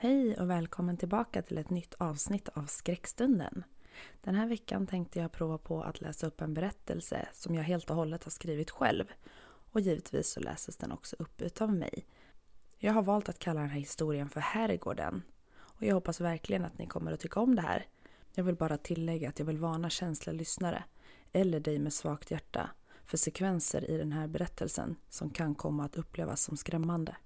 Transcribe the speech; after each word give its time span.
Hej 0.00 0.36
och 0.36 0.50
välkommen 0.50 0.96
tillbaka 0.96 1.42
till 1.42 1.58
ett 1.58 1.70
nytt 1.70 1.94
avsnitt 1.98 2.48
av 2.48 2.64
Skräckstunden. 2.64 3.64
Den 4.20 4.34
här 4.34 4.46
veckan 4.46 4.86
tänkte 4.86 5.18
jag 5.18 5.32
prova 5.32 5.58
på 5.58 5.82
att 5.82 6.00
läsa 6.00 6.26
upp 6.26 6.40
en 6.40 6.54
berättelse 6.54 7.28
som 7.32 7.54
jag 7.54 7.62
helt 7.62 7.90
och 7.90 7.96
hållet 7.96 8.24
har 8.24 8.30
skrivit 8.30 8.70
själv. 8.70 9.04
Och 9.72 9.80
givetvis 9.80 10.32
så 10.32 10.40
läses 10.40 10.76
den 10.76 10.92
också 10.92 11.16
upp 11.18 11.42
utav 11.42 11.72
mig. 11.72 12.06
Jag 12.78 12.92
har 12.92 13.02
valt 13.02 13.28
att 13.28 13.38
kalla 13.38 13.60
den 13.60 13.70
här 13.70 13.78
historien 13.78 14.28
för 14.28 14.40
Herrgården. 14.40 15.22
Och 15.58 15.82
jag 15.82 15.94
hoppas 15.94 16.20
verkligen 16.20 16.64
att 16.64 16.78
ni 16.78 16.86
kommer 16.86 17.12
att 17.12 17.20
tycka 17.20 17.40
om 17.40 17.54
det 17.54 17.62
här. 17.62 17.86
Jag 18.34 18.44
vill 18.44 18.56
bara 18.56 18.78
tillägga 18.78 19.28
att 19.28 19.38
jag 19.38 19.46
vill 19.46 19.58
varna 19.58 19.90
känsliga 19.90 20.36
lyssnare, 20.36 20.84
eller 21.32 21.60
dig 21.60 21.78
med 21.78 21.92
svagt 21.92 22.30
hjärta, 22.30 22.70
för 23.04 23.16
sekvenser 23.16 23.90
i 23.90 23.98
den 23.98 24.12
här 24.12 24.26
berättelsen 24.28 24.96
som 25.08 25.30
kan 25.30 25.54
komma 25.54 25.84
att 25.84 25.96
upplevas 25.96 26.42
som 26.42 26.56
skrämmande. 26.56 27.16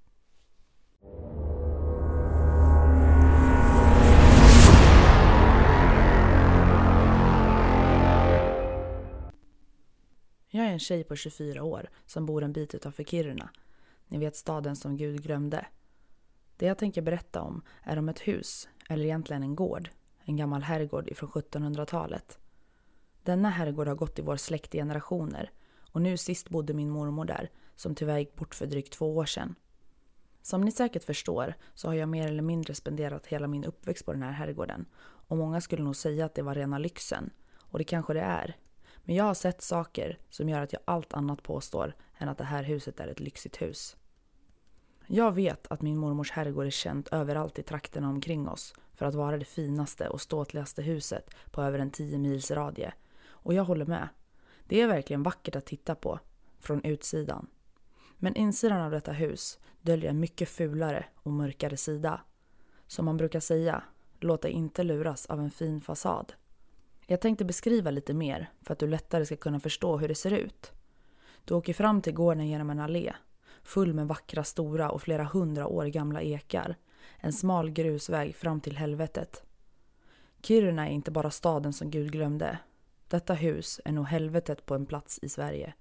Jag 10.54 10.66
är 10.66 10.70
en 10.70 10.78
tjej 10.78 11.04
på 11.04 11.16
24 11.16 11.62
år 11.62 11.88
som 12.06 12.26
bor 12.26 12.42
en 12.42 12.52
bit 12.52 12.74
utanför 12.74 13.04
Kiruna. 13.04 13.50
Ni 14.08 14.18
vet 14.18 14.36
staden 14.36 14.76
som 14.76 14.96
Gud 14.96 15.22
glömde. 15.22 15.66
Det 16.56 16.66
jag 16.66 16.78
tänker 16.78 17.02
berätta 17.02 17.40
om 17.42 17.62
är 17.82 17.98
om 17.98 18.08
ett 18.08 18.20
hus, 18.20 18.68
eller 18.88 19.04
egentligen 19.04 19.42
en 19.42 19.54
gård. 19.54 19.90
En 20.24 20.36
gammal 20.36 20.62
herrgård 20.62 21.08
ifrån 21.08 21.30
1700-talet. 21.30 22.38
Denna 23.22 23.50
herrgård 23.50 23.88
har 23.88 23.94
gått 23.94 24.18
i 24.18 24.22
vår 24.22 24.36
släkt 24.36 24.74
i 24.74 24.78
generationer 24.78 25.50
och 25.92 26.02
nu 26.02 26.16
sist 26.16 26.48
bodde 26.48 26.74
min 26.74 26.90
mormor 26.90 27.24
där, 27.24 27.50
som 27.76 27.94
tyvärr 27.94 28.18
gick 28.18 28.36
bort 28.36 28.54
för 28.54 28.66
drygt 28.66 28.92
två 28.92 29.16
år 29.16 29.26
sedan. 29.26 29.54
Som 30.42 30.60
ni 30.60 30.72
säkert 30.72 31.04
förstår 31.04 31.54
så 31.74 31.88
har 31.88 31.94
jag 31.94 32.08
mer 32.08 32.28
eller 32.28 32.42
mindre 32.42 32.74
spenderat 32.74 33.26
hela 33.26 33.46
min 33.46 33.64
uppväxt 33.64 34.06
på 34.06 34.12
den 34.12 34.22
här 34.22 34.32
herrgården 34.32 34.86
och 35.02 35.36
många 35.36 35.60
skulle 35.60 35.82
nog 35.82 35.96
säga 35.96 36.24
att 36.24 36.34
det 36.34 36.42
var 36.42 36.54
rena 36.54 36.78
lyxen. 36.78 37.30
Och 37.58 37.78
det 37.78 37.84
kanske 37.84 38.14
det 38.14 38.20
är, 38.20 38.56
men 39.04 39.14
jag 39.16 39.24
har 39.24 39.34
sett 39.34 39.62
saker 39.62 40.18
som 40.30 40.48
gör 40.48 40.60
att 40.60 40.72
jag 40.72 40.82
allt 40.84 41.12
annat 41.12 41.42
påstår 41.42 41.94
än 42.18 42.28
att 42.28 42.38
det 42.38 42.44
här 42.44 42.62
huset 42.62 43.00
är 43.00 43.08
ett 43.08 43.20
lyxigt 43.20 43.62
hus. 43.62 43.96
Jag 45.06 45.32
vet 45.32 45.66
att 45.66 45.82
min 45.82 45.96
mormors 45.96 46.30
herrgård 46.30 46.66
är 46.66 46.70
känt 46.70 47.08
överallt 47.08 47.58
i 47.58 47.62
trakterna 47.62 48.08
omkring 48.08 48.48
oss 48.48 48.74
för 48.94 49.06
att 49.06 49.14
vara 49.14 49.38
det 49.38 49.44
finaste 49.44 50.08
och 50.08 50.20
ståtligaste 50.20 50.82
huset 50.82 51.30
på 51.50 51.62
över 51.62 51.78
en 51.78 51.90
10 51.90 52.18
mils 52.18 52.50
radie. 52.50 52.92
Och 53.24 53.54
jag 53.54 53.64
håller 53.64 53.86
med. 53.86 54.08
Det 54.64 54.80
är 54.80 54.86
verkligen 54.86 55.22
vackert 55.22 55.56
att 55.56 55.66
titta 55.66 55.94
på, 55.94 56.20
från 56.60 56.84
utsidan. 56.84 57.46
Men 58.16 58.36
insidan 58.36 58.80
av 58.80 58.90
detta 58.90 59.12
hus 59.12 59.58
döljer 59.80 60.10
en 60.10 60.20
mycket 60.20 60.48
fulare 60.48 61.04
och 61.16 61.32
mörkare 61.32 61.76
sida. 61.76 62.20
Som 62.86 63.04
man 63.04 63.16
brukar 63.16 63.40
säga, 63.40 63.82
låt 64.20 64.42
dig 64.42 64.50
inte 64.50 64.82
luras 64.82 65.26
av 65.26 65.40
en 65.40 65.50
fin 65.50 65.80
fasad. 65.80 66.32
Jag 67.06 67.20
tänkte 67.20 67.44
beskriva 67.44 67.90
lite 67.90 68.14
mer 68.14 68.50
för 68.62 68.72
att 68.72 68.78
du 68.78 68.86
lättare 68.86 69.26
ska 69.26 69.36
kunna 69.36 69.60
förstå 69.60 69.96
hur 69.96 70.08
det 70.08 70.14
ser 70.14 70.30
ut. 70.30 70.72
Du 71.44 71.54
åker 71.54 71.74
fram 71.74 72.02
till 72.02 72.14
gården 72.14 72.48
genom 72.48 72.70
en 72.70 72.80
allé 72.80 73.12
full 73.62 73.94
med 73.94 74.08
vackra 74.08 74.44
stora 74.44 74.90
och 74.90 75.02
flera 75.02 75.24
hundra 75.24 75.66
år 75.66 75.86
gamla 75.86 76.22
ekar. 76.22 76.76
En 77.16 77.32
smal 77.32 77.70
grusväg 77.70 78.36
fram 78.36 78.60
till 78.60 78.76
helvetet. 78.76 79.42
Kiruna 80.42 80.88
är 80.88 80.92
inte 80.92 81.10
bara 81.10 81.30
staden 81.30 81.72
som 81.72 81.90
Gud 81.90 82.12
glömde. 82.12 82.58
Detta 83.08 83.34
hus 83.34 83.80
är 83.84 83.92
nog 83.92 84.06
helvetet 84.06 84.66
på 84.66 84.74
en 84.74 84.86
plats 84.86 85.18
i 85.22 85.28
Sverige. 85.28 85.74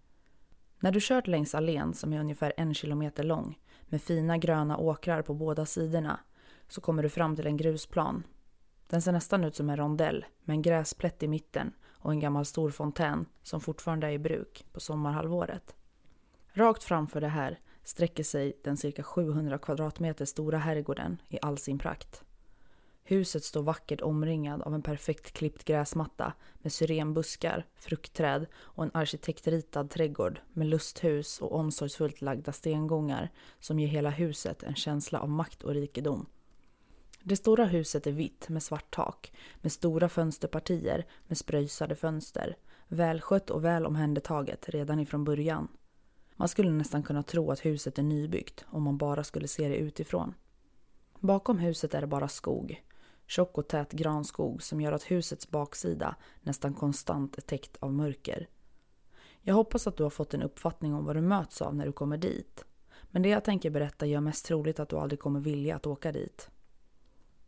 När 0.80 0.92
du 0.92 1.00
kört 1.02 1.28
längs 1.28 1.56
allén 1.56 1.94
som 1.94 2.14
är 2.14 2.20
ungefär 2.20 2.54
en 2.58 2.74
kilometer 2.74 3.24
lång 3.24 3.60
med 3.84 4.02
fina 4.02 4.38
gröna 4.38 4.78
åkrar 4.78 5.22
på 5.22 5.34
båda 5.34 5.66
sidorna 5.66 6.20
så 6.68 6.82
kommer 6.82 7.04
du 7.04 7.10
fram 7.10 7.36
till 7.36 7.48
en 7.48 7.58
grusplan 7.58 8.24
den 8.92 9.02
ser 9.02 9.12
nästan 9.12 9.44
ut 9.44 9.56
som 9.56 9.70
en 9.70 9.78
rondell 9.78 10.26
med 10.44 10.54
en 10.54 10.62
gräsplätt 10.62 11.24
i 11.24 11.28
mitten 11.28 11.74
och 11.94 12.12
en 12.12 12.20
gammal 12.20 12.46
stor 12.46 12.70
fontän 12.70 13.26
som 13.44 13.62
fortfarande 13.62 14.08
är 14.08 14.12
i 14.12 14.20
bruk 14.20 14.66
på 14.72 14.80
sommarhalvåret. 14.80 15.76
Rakt 16.54 16.84
framför 16.84 17.22
det 17.22 17.28
här 17.28 17.60
sträcker 17.84 18.24
sig 18.24 18.58
den 18.64 18.78
cirka 18.78 19.04
700 19.04 19.58
kvadratmeter 19.58 20.26
stora 20.26 20.58
herrgården 20.58 21.22
i 21.30 21.40
all 21.42 21.58
sin 21.58 21.80
prakt. 21.80 22.24
Huset 23.04 23.44
står 23.44 23.64
vackert 23.64 24.02
omringad 24.02 24.62
av 24.62 24.76
en 24.76 24.82
perfekt 24.82 25.32
klippt 25.34 25.64
gräsmatta 25.64 26.34
med 26.56 26.74
syrenbuskar, 26.74 27.66
fruktträd 27.76 28.46
och 28.56 28.84
en 28.84 28.92
arkitektritad 28.94 29.88
trädgård 29.88 30.42
med 30.54 30.68
lusthus 30.68 31.42
och 31.42 31.56
omsorgsfullt 31.56 32.22
lagda 32.22 32.52
stengångar 32.52 33.30
som 33.60 33.80
ger 33.80 33.88
hela 33.88 34.10
huset 34.10 34.64
en 34.64 34.76
känsla 34.76 35.20
av 35.20 35.30
makt 35.30 35.64
och 35.64 35.74
rikedom. 35.74 36.26
Det 37.24 37.36
stora 37.36 37.66
huset 37.66 38.08
är 38.08 38.12
vitt 38.12 38.50
med 38.50 38.64
svart 38.64 38.96
tak, 38.96 39.34
med 39.62 39.72
stora 39.72 40.10
fönsterpartier 40.10 41.06
med 41.28 41.38
spröjsade 41.38 41.96
fönster. 41.96 42.58
Välskött 42.88 43.50
och 43.50 43.66
väl 43.66 43.86
omhändertaget 43.86 44.70
redan 44.70 45.00
ifrån 45.00 45.24
början. 45.24 45.68
Man 46.36 46.48
skulle 46.48 46.72
nästan 46.72 47.04
kunna 47.04 47.24
tro 47.24 47.52
att 47.52 47.66
huset 47.66 48.00
är 48.00 48.04
nybyggt 48.04 48.66
om 48.68 48.84
man 48.84 48.98
bara 48.98 49.24
skulle 49.24 49.48
se 49.48 49.68
det 49.68 49.76
utifrån. 49.76 50.34
Bakom 51.20 51.58
huset 51.58 51.94
är 51.94 52.02
det 52.02 52.08
bara 52.08 52.28
skog. 52.28 52.84
Tjock 53.28 53.58
och 53.58 53.68
tät 53.68 53.92
granskog 53.92 54.64
som 54.64 54.82
gör 54.82 54.92
att 54.92 55.12
husets 55.12 55.50
baksida 55.50 56.16
nästan 56.42 56.74
konstant 56.74 57.38
är 57.38 57.42
täckt 57.42 57.78
av 57.80 57.94
mörker. 57.94 58.48
Jag 59.42 59.56
hoppas 59.56 59.88
att 59.88 59.98
du 59.98 60.04
har 60.04 60.10
fått 60.10 60.34
en 60.34 60.42
uppfattning 60.42 60.94
om 60.94 61.06
vad 61.06 61.16
du 61.16 61.22
möts 61.22 61.62
av 61.62 61.76
när 61.76 61.86
du 61.86 61.92
kommer 61.92 62.18
dit. 62.18 62.66
Men 63.12 63.22
det 63.22 63.30
jag 63.30 63.44
tänker 63.44 63.70
berätta 63.70 64.06
gör 64.06 64.22
mest 64.22 64.46
troligt 64.46 64.80
att 64.80 64.90
du 64.90 64.96
aldrig 64.96 65.20
kommer 65.20 65.40
vilja 65.40 65.76
att 65.76 65.88
åka 65.88 66.12
dit. 66.12 66.50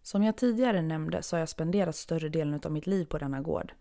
Som 0.03 0.23
jag 0.23 0.37
tidigare 0.37 0.81
nämnde 0.81 1.21
så 1.21 1.35
har 1.35 1.39
jag 1.39 1.49
spenderat 1.49 1.95
större 1.95 2.29
delen 2.29 2.59
av 2.65 2.71
mitt 2.71 2.87
liv 2.87 3.05
på 3.05 3.17
denna 3.17 3.41
gård. 3.41 3.73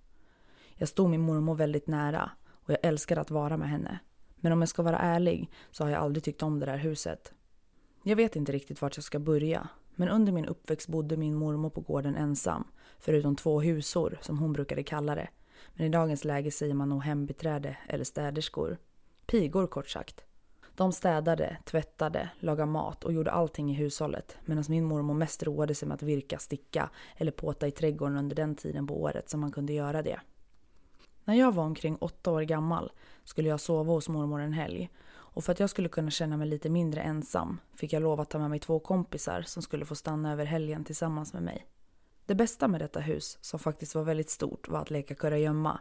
Jag 0.75 0.89
stod 0.89 1.11
min 1.11 1.21
mormor 1.21 1.55
väldigt 1.55 1.87
nära 1.87 2.31
och 2.51 2.71
jag 2.71 2.79
älskade 2.83 3.21
att 3.21 3.31
vara 3.31 3.57
med 3.57 3.69
henne. 3.69 3.99
Men 4.37 4.53
om 4.53 4.61
jag 4.61 4.69
ska 4.69 4.83
vara 4.83 4.99
ärlig 4.99 5.51
så 5.71 5.85
har 5.85 5.91
jag 5.91 6.03
aldrig 6.03 6.25
tyckt 6.25 6.43
om 6.43 6.61
det 6.61 6.67
där 6.67 6.77
huset. 6.77 7.33
Jag 8.03 8.17
vet 8.17 8.37
inte 8.37 8.53
riktigt 8.53 8.83
vart 8.83 8.97
jag 8.97 9.05
ska 9.05 9.19
börja. 9.19 9.69
Men 9.95 10.09
under 10.09 10.33
min 10.33 10.47
uppväxt 10.47 10.89
bodde 10.89 11.17
min 11.17 11.35
mormor 11.35 11.71
på 11.71 11.81
gården 11.81 12.17
ensam. 12.17 12.65
Förutom 12.99 13.37
två 13.37 13.61
husor, 13.61 14.19
som 14.21 14.39
hon 14.39 14.53
brukade 14.53 14.83
kalla 14.83 15.15
det. 15.15 15.29
Men 15.75 15.87
i 15.87 15.89
dagens 15.89 16.25
läge 16.25 16.51
säger 16.51 16.75
man 16.75 16.89
nog 16.89 17.03
hembiträde 17.03 17.77
eller 17.89 18.05
städerskor. 18.05 18.79
Pigor 19.27 19.67
kort 19.67 19.89
sagt. 19.89 20.25
De 20.75 20.93
städade, 20.93 21.57
tvättade, 21.65 22.31
lagade 22.41 22.71
mat 22.71 23.05
och 23.05 23.13
gjorde 23.13 23.31
allting 23.31 23.71
i 23.71 23.75
hushållet 23.75 24.37
medan 24.45 24.65
min 24.69 24.85
mormor 24.85 25.15
mest 25.15 25.43
roade 25.43 25.75
sig 25.75 25.89
med 25.89 25.95
att 25.95 26.03
virka, 26.03 26.39
sticka 26.39 26.91
eller 27.17 27.33
påta 27.33 27.67
i 27.67 27.71
trädgården 27.71 28.17
under 28.17 28.37
den 28.37 28.55
tiden 28.55 28.87
på 28.87 29.03
året 29.03 29.31
som 29.31 29.41
man 29.41 29.53
kunde 29.53 29.73
göra 29.73 30.03
det. 30.03 30.21
När 31.25 31.35
jag 31.35 31.55
var 31.55 31.65
omkring 31.65 31.97
åtta 31.97 32.31
år 32.31 32.43
gammal 32.43 32.93
skulle 33.25 33.49
jag 33.49 33.61
sova 33.61 33.93
hos 33.93 34.09
mormor 34.09 34.41
en 34.41 34.53
helg 34.53 34.91
och 35.33 35.45
för 35.45 35.53
att 35.53 35.61
jag 35.61 35.71
skulle 35.71 35.89
kunna 35.89 36.11
känna 36.11 36.37
mig 36.37 36.49
lite 36.49 36.71
mindre 36.71 37.01
ensam 37.01 37.61
fick 37.75 37.93
jag 37.93 38.03
lov 38.03 38.21
att 38.21 38.31
ta 38.31 38.39
med 38.39 38.51
mig 38.51 38.59
två 38.59 38.79
kompisar 38.79 39.43
som 39.43 39.63
skulle 39.63 39.85
få 39.85 39.95
stanna 39.95 40.33
över 40.33 40.45
helgen 40.45 40.85
tillsammans 40.85 41.33
med 41.33 41.43
mig. 41.43 41.67
Det 42.27 42.35
bästa 42.35 42.69
med 42.69 42.81
detta 42.81 43.01
hus, 43.01 43.39
som 43.41 43.59
faktiskt 43.59 43.95
var 43.95 44.03
väldigt 44.03 44.31
stort, 44.31 44.69
var 44.69 44.81
att 44.81 44.91
leka 44.91 45.15
kurragömma. 45.15 45.81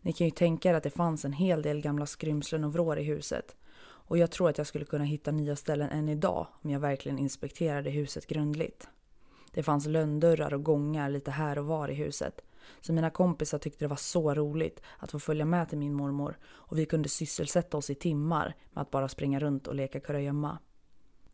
Ni 0.00 0.12
kan 0.12 0.26
ju 0.26 0.30
tänka 0.30 0.70
er 0.70 0.74
att 0.74 0.82
det 0.82 0.90
fanns 0.90 1.24
en 1.24 1.32
hel 1.32 1.62
del 1.62 1.80
gamla 1.80 2.06
skrymslen 2.06 2.64
och 2.64 2.72
vrår 2.72 2.98
i 2.98 3.02
huset. 3.02 3.56
Och 4.10 4.18
jag 4.18 4.30
tror 4.30 4.48
att 4.48 4.58
jag 4.58 4.66
skulle 4.66 4.84
kunna 4.84 5.04
hitta 5.04 5.30
nya 5.30 5.56
ställen 5.56 5.90
än 5.90 6.08
idag 6.08 6.46
om 6.62 6.70
jag 6.70 6.80
verkligen 6.80 7.18
inspekterade 7.18 7.90
huset 7.90 8.26
grundligt. 8.26 8.88
Det 9.52 9.62
fanns 9.62 9.86
lönndörrar 9.86 10.54
och 10.54 10.62
gångar 10.62 11.10
lite 11.10 11.30
här 11.30 11.58
och 11.58 11.66
var 11.66 11.88
i 11.88 11.94
huset. 11.94 12.40
Så 12.80 12.92
mina 12.92 13.10
kompisar 13.10 13.58
tyckte 13.58 13.84
det 13.84 13.88
var 13.88 13.96
så 13.96 14.34
roligt 14.34 14.82
att 14.98 15.10
få 15.10 15.18
följa 15.18 15.44
med 15.44 15.68
till 15.68 15.78
min 15.78 15.94
mormor 15.94 16.38
och 16.46 16.78
vi 16.78 16.86
kunde 16.86 17.08
sysselsätta 17.08 17.76
oss 17.76 17.90
i 17.90 17.94
timmar 17.94 18.54
med 18.72 18.82
att 18.82 18.90
bara 18.90 19.08
springa 19.08 19.40
runt 19.40 19.66
och 19.66 19.74
leka 19.74 20.00
kurragömma. 20.00 20.58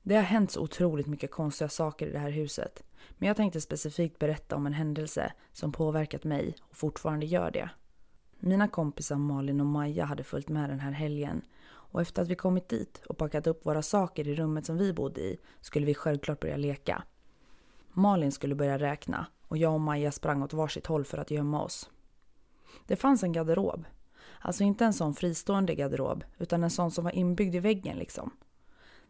Det 0.03 0.15
har 0.15 0.23
hänt 0.23 0.51
så 0.51 0.61
otroligt 0.61 1.07
mycket 1.07 1.31
konstiga 1.31 1.69
saker 1.69 2.07
i 2.07 2.13
det 2.13 2.19
här 2.19 2.31
huset. 2.31 2.83
Men 3.19 3.27
jag 3.27 3.37
tänkte 3.37 3.61
specifikt 3.61 4.19
berätta 4.19 4.57
om 4.57 4.67
en 4.67 4.73
händelse 4.73 5.33
som 5.53 5.73
påverkat 5.73 6.25
mig 6.25 6.55
och 6.61 6.77
fortfarande 6.77 7.27
gör 7.27 7.51
det. 7.51 7.71
Mina 8.39 8.69
kompisar 8.69 9.17
Malin 9.17 9.61
och 9.61 9.67
Maja 9.67 10.05
hade 10.05 10.25
följt 10.25 10.49
med 10.49 10.71
den 10.71 10.81
här 10.81 10.93
helgen 10.93 11.43
och 11.91 12.01
efter 12.01 12.23
att 12.23 12.29
vi 12.29 12.35
kommit 12.35 12.69
dit 12.69 13.03
och 13.09 13.19
packat 13.19 13.47
upp 13.47 13.67
våra 13.67 13.83
saker 13.83 14.29
i 14.29 14.35
rummet 14.35 14.67
som 14.67 14.79
vi 14.79 14.93
bodde 14.93 15.21
i 15.21 15.39
skulle 15.61 15.87
vi 15.87 15.95
självklart 15.95 16.41
börja 16.41 16.57
leka. 16.57 17.03
Malin 17.93 18.33
skulle 18.33 18.55
börja 18.55 18.79
räkna 18.79 19.27
och 19.49 19.57
jag 19.57 19.73
och 19.73 19.81
Maja 19.81 20.13
sprang 20.13 20.43
åt 20.43 20.53
varsitt 20.53 20.87
håll 20.87 21.05
för 21.05 21.19
att 21.19 21.31
gömma 21.31 21.63
oss. 21.63 21.91
Det 22.87 22.97
fanns 22.97 23.23
en 23.23 23.33
garderob. 23.33 23.85
Alltså 24.41 24.65
inte 24.65 24.85
en 24.85 24.93
sån 24.93 25.15
fristående 25.15 25.75
garderob 25.75 26.25
utan 26.39 26.65
en 26.65 26.71
sån 26.71 26.91
som 26.91 27.05
var 27.05 27.17
inbyggd 27.17 27.55
i 27.55 27.61
väggen 27.61 27.99
liksom. 27.99 28.31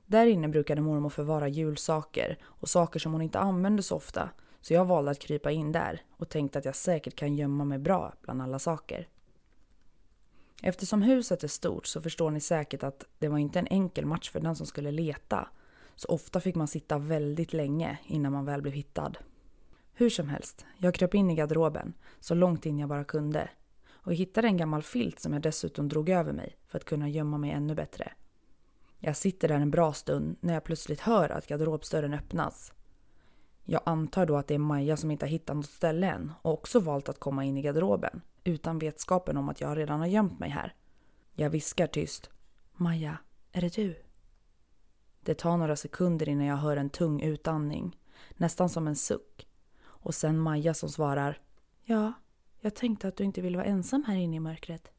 Där 0.06 0.26
inne 0.26 0.48
brukade 0.48 0.80
mormor 0.80 1.10
förvara 1.10 1.48
julsaker 1.48 2.38
och 2.44 2.68
saker 2.68 3.00
som 3.00 3.12
hon 3.12 3.22
inte 3.22 3.38
använde 3.38 3.82
så 3.82 3.96
ofta 3.96 4.30
så 4.60 4.74
jag 4.74 4.84
valde 4.84 5.10
att 5.10 5.18
krypa 5.18 5.50
in 5.50 5.72
där 5.72 6.02
och 6.10 6.28
tänkte 6.28 6.58
att 6.58 6.64
jag 6.64 6.76
säkert 6.76 7.16
kan 7.16 7.34
gömma 7.34 7.64
mig 7.64 7.78
bra 7.78 8.12
bland 8.22 8.42
alla 8.42 8.58
saker. 8.58 9.08
Eftersom 10.62 11.02
huset 11.02 11.44
är 11.44 11.48
stort 11.48 11.86
så 11.86 12.00
förstår 12.00 12.30
ni 12.30 12.40
säkert 12.40 12.82
att 12.82 13.04
det 13.18 13.28
var 13.28 13.38
inte 13.38 13.58
en 13.58 13.66
enkel 13.66 14.06
match 14.06 14.30
för 14.30 14.40
den 14.40 14.56
som 14.56 14.66
skulle 14.66 14.90
leta. 14.90 15.48
Så 15.94 16.08
ofta 16.08 16.40
fick 16.40 16.54
man 16.54 16.68
sitta 16.68 16.98
väldigt 16.98 17.52
länge 17.52 17.98
innan 18.06 18.32
man 18.32 18.44
väl 18.44 18.62
blev 18.62 18.74
hittad. 18.74 19.12
Hur 19.92 20.10
som 20.10 20.28
helst, 20.28 20.66
jag 20.78 20.94
kröp 20.94 21.14
in 21.14 21.30
i 21.30 21.34
garderoben 21.34 21.94
så 22.20 22.34
långt 22.34 22.66
in 22.66 22.78
jag 22.78 22.88
bara 22.88 23.04
kunde. 23.04 23.50
Och 23.88 24.14
hittade 24.14 24.48
en 24.48 24.56
gammal 24.56 24.82
filt 24.82 25.20
som 25.20 25.32
jag 25.32 25.42
dessutom 25.42 25.88
drog 25.88 26.08
över 26.08 26.32
mig 26.32 26.56
för 26.66 26.78
att 26.78 26.84
kunna 26.84 27.08
gömma 27.08 27.38
mig 27.38 27.50
ännu 27.50 27.74
bättre. 27.74 28.12
Jag 28.98 29.16
sitter 29.16 29.48
där 29.48 29.60
en 29.60 29.70
bra 29.70 29.92
stund 29.92 30.36
när 30.40 30.54
jag 30.54 30.64
plötsligt 30.64 31.00
hör 31.00 31.28
att 31.28 31.46
garderobsdörren 31.46 32.14
öppnas. 32.14 32.72
Jag 33.64 33.80
antar 33.84 34.26
då 34.26 34.36
att 34.36 34.46
det 34.46 34.54
är 34.54 34.58
Maja 34.58 34.96
som 34.96 35.10
inte 35.10 35.26
har 35.26 35.30
hittat 35.30 35.56
något 35.56 35.66
ställe 35.66 36.10
än 36.10 36.32
och 36.42 36.52
också 36.52 36.80
valt 36.80 37.08
att 37.08 37.20
komma 37.20 37.44
in 37.44 37.56
i 37.56 37.62
garderoben 37.62 38.20
utan 38.46 38.78
vetskapen 38.78 39.36
om 39.36 39.48
att 39.48 39.60
jag 39.60 39.78
redan 39.78 40.00
har 40.00 40.06
gömt 40.06 40.38
mig 40.38 40.50
här. 40.50 40.74
Jag 41.32 41.50
viskar 41.50 41.86
tyst. 41.86 42.30
Maja, 42.72 43.18
är 43.52 43.60
det 43.60 43.74
du? 43.74 44.02
Det 45.20 45.34
tar 45.34 45.56
några 45.56 45.76
sekunder 45.76 46.28
innan 46.28 46.46
jag 46.46 46.56
hör 46.56 46.76
en 46.76 46.90
tung 46.90 47.22
utandning, 47.22 47.96
nästan 48.36 48.68
som 48.68 48.88
en 48.88 48.96
suck. 48.96 49.46
Och 49.84 50.14
sen 50.14 50.38
Maja 50.38 50.74
som 50.74 50.88
svarar. 50.88 51.40
Ja, 51.84 52.12
jag 52.60 52.74
tänkte 52.74 53.08
att 53.08 53.16
du 53.16 53.24
inte 53.24 53.40
ville 53.40 53.58
vara 53.58 53.66
ensam 53.66 54.04
här 54.06 54.16
inne 54.16 54.36
i 54.36 54.40
mörkret. 54.40 54.92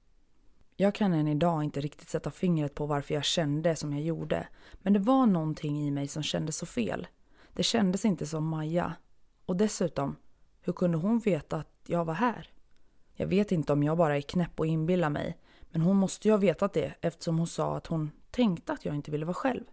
Jag 0.76 0.96
kan 0.96 1.14
än 1.14 1.28
idag 1.28 1.64
inte 1.64 1.82
riktigt 1.82 2.10
sätta 2.10 2.32
fingret 2.32 2.76
på 2.76 2.86
varför 2.86 3.14
jag 3.14 3.26
kände 3.26 3.76
som 3.76 3.94
jag 3.94 4.02
gjorde. 4.02 4.48
Men 4.74 4.94
det 4.94 5.00
var 5.00 5.26
någonting 5.26 5.88
i 5.88 5.92
mig 5.92 6.08
som 6.08 6.24
kändes 6.24 6.58
så 6.58 6.66
fel. 6.66 7.08
Det 7.54 7.64
kändes 7.64 8.06
inte 8.06 8.26
som 8.26 8.48
Maja. 8.48 8.94
Och 9.46 9.58
dessutom, 9.58 10.16
hur 10.62 10.74
kunde 10.74 10.98
hon 10.98 11.20
veta 11.20 11.58
att 11.58 11.84
jag 11.88 12.06
var 12.06 12.14
här? 12.14 12.50
Jag 13.19 13.28
vet 13.28 13.52
inte 13.52 13.74
om 13.74 13.84
jag 13.84 13.98
bara 13.98 14.18
är 14.18 14.22
knäpp 14.22 14.60
och 14.60 14.68
inbillar 14.68 15.10
mig. 15.10 15.38
Men 15.69 15.81
hon 15.81 15.96
måste 15.96 16.28
ju 16.28 16.31
ha 16.31 16.38
vetat 16.38 16.74
det 16.74 16.94
eftersom 17.02 17.38
hon 17.38 17.48
sa 17.48 17.78
att 17.78 17.88
hon 17.88 18.12
tänkte 18.31 18.74
att 18.74 18.86
jag 18.86 18.96
inte 18.96 19.12
ville 19.12 19.25
vara 19.25 19.34
själv. 19.34 19.64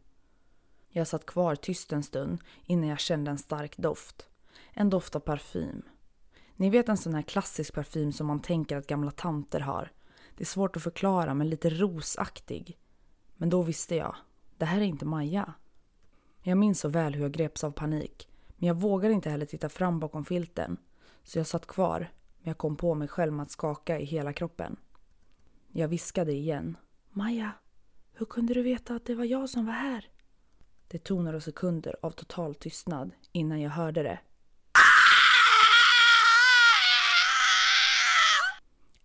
Jag 0.88 1.06
satt 1.08 1.26
kvar 1.26 1.54
tyst 1.54 1.92
en 1.92 2.02
stund 2.02 2.38
innan 2.64 2.88
jag 2.88 3.00
kände 3.00 3.30
en 3.30 3.38
stark 3.38 3.76
doft. 3.76 4.28
En 4.72 4.90
doft 4.90 5.16
av 5.16 5.20
parfym. 5.20 5.82
Ni 6.56 6.70
vet 6.70 6.88
en 6.88 6.96
sån 6.96 7.14
här 7.14 7.22
klassisk 7.22 7.74
parfym 7.74 8.12
som 8.12 8.26
man 8.26 8.40
tänker 8.40 8.76
att 8.76 8.86
gamla 8.86 9.10
tanter 9.10 9.60
har. 9.60 9.92
Det 10.36 10.42
är 10.42 10.46
svårt 10.46 10.76
att 10.76 10.82
förklara 10.82 11.34
men 11.34 11.48
lite 11.48 11.70
rosaktig. 11.70 12.78
Men 13.36 13.50
då 13.50 13.62
visste 13.62 13.96
jag. 13.96 14.16
Det 14.58 14.64
här 14.64 14.80
är 14.80 14.84
inte 14.84 15.04
Maja. 15.04 15.54
Jag 16.42 16.58
minns 16.58 16.80
så 16.80 16.88
väl 16.88 17.14
hur 17.14 17.22
jag 17.22 17.32
greps 17.32 17.64
av 17.64 17.70
panik. 17.70 18.28
Men 18.56 18.66
jag 18.66 18.74
vågade 18.74 19.14
inte 19.14 19.30
heller 19.30 19.46
titta 19.46 19.68
fram 19.68 20.00
bakom 20.00 20.24
filten. 20.24 20.76
Så 21.24 21.38
jag 21.38 21.46
satt 21.46 21.66
kvar. 21.66 22.10
Men 22.44 22.50
jag 22.50 22.58
kom 22.58 22.76
på 22.76 22.94
mig 22.94 23.08
själv 23.08 23.32
med 23.32 23.42
att 23.42 23.50
skaka 23.50 23.98
i 23.98 24.04
hela 24.04 24.32
kroppen. 24.32 24.76
Jag 25.72 25.88
viskade 25.88 26.32
igen. 26.32 26.76
Maja, 27.10 27.52
hur 28.12 28.26
kunde 28.26 28.54
du 28.54 28.62
veta 28.62 28.94
att 28.94 29.04
det 29.04 29.14
var 29.14 29.24
jag 29.24 29.50
som 29.50 29.66
var 29.66 29.72
här? 29.72 30.08
Det 30.88 30.98
tog 30.98 31.24
några 31.24 31.40
sekunder 31.40 31.96
av 32.02 32.10
total 32.10 32.54
tystnad 32.54 33.10
innan 33.32 33.60
jag 33.60 33.70
hörde 33.70 34.02
det. 34.02 34.18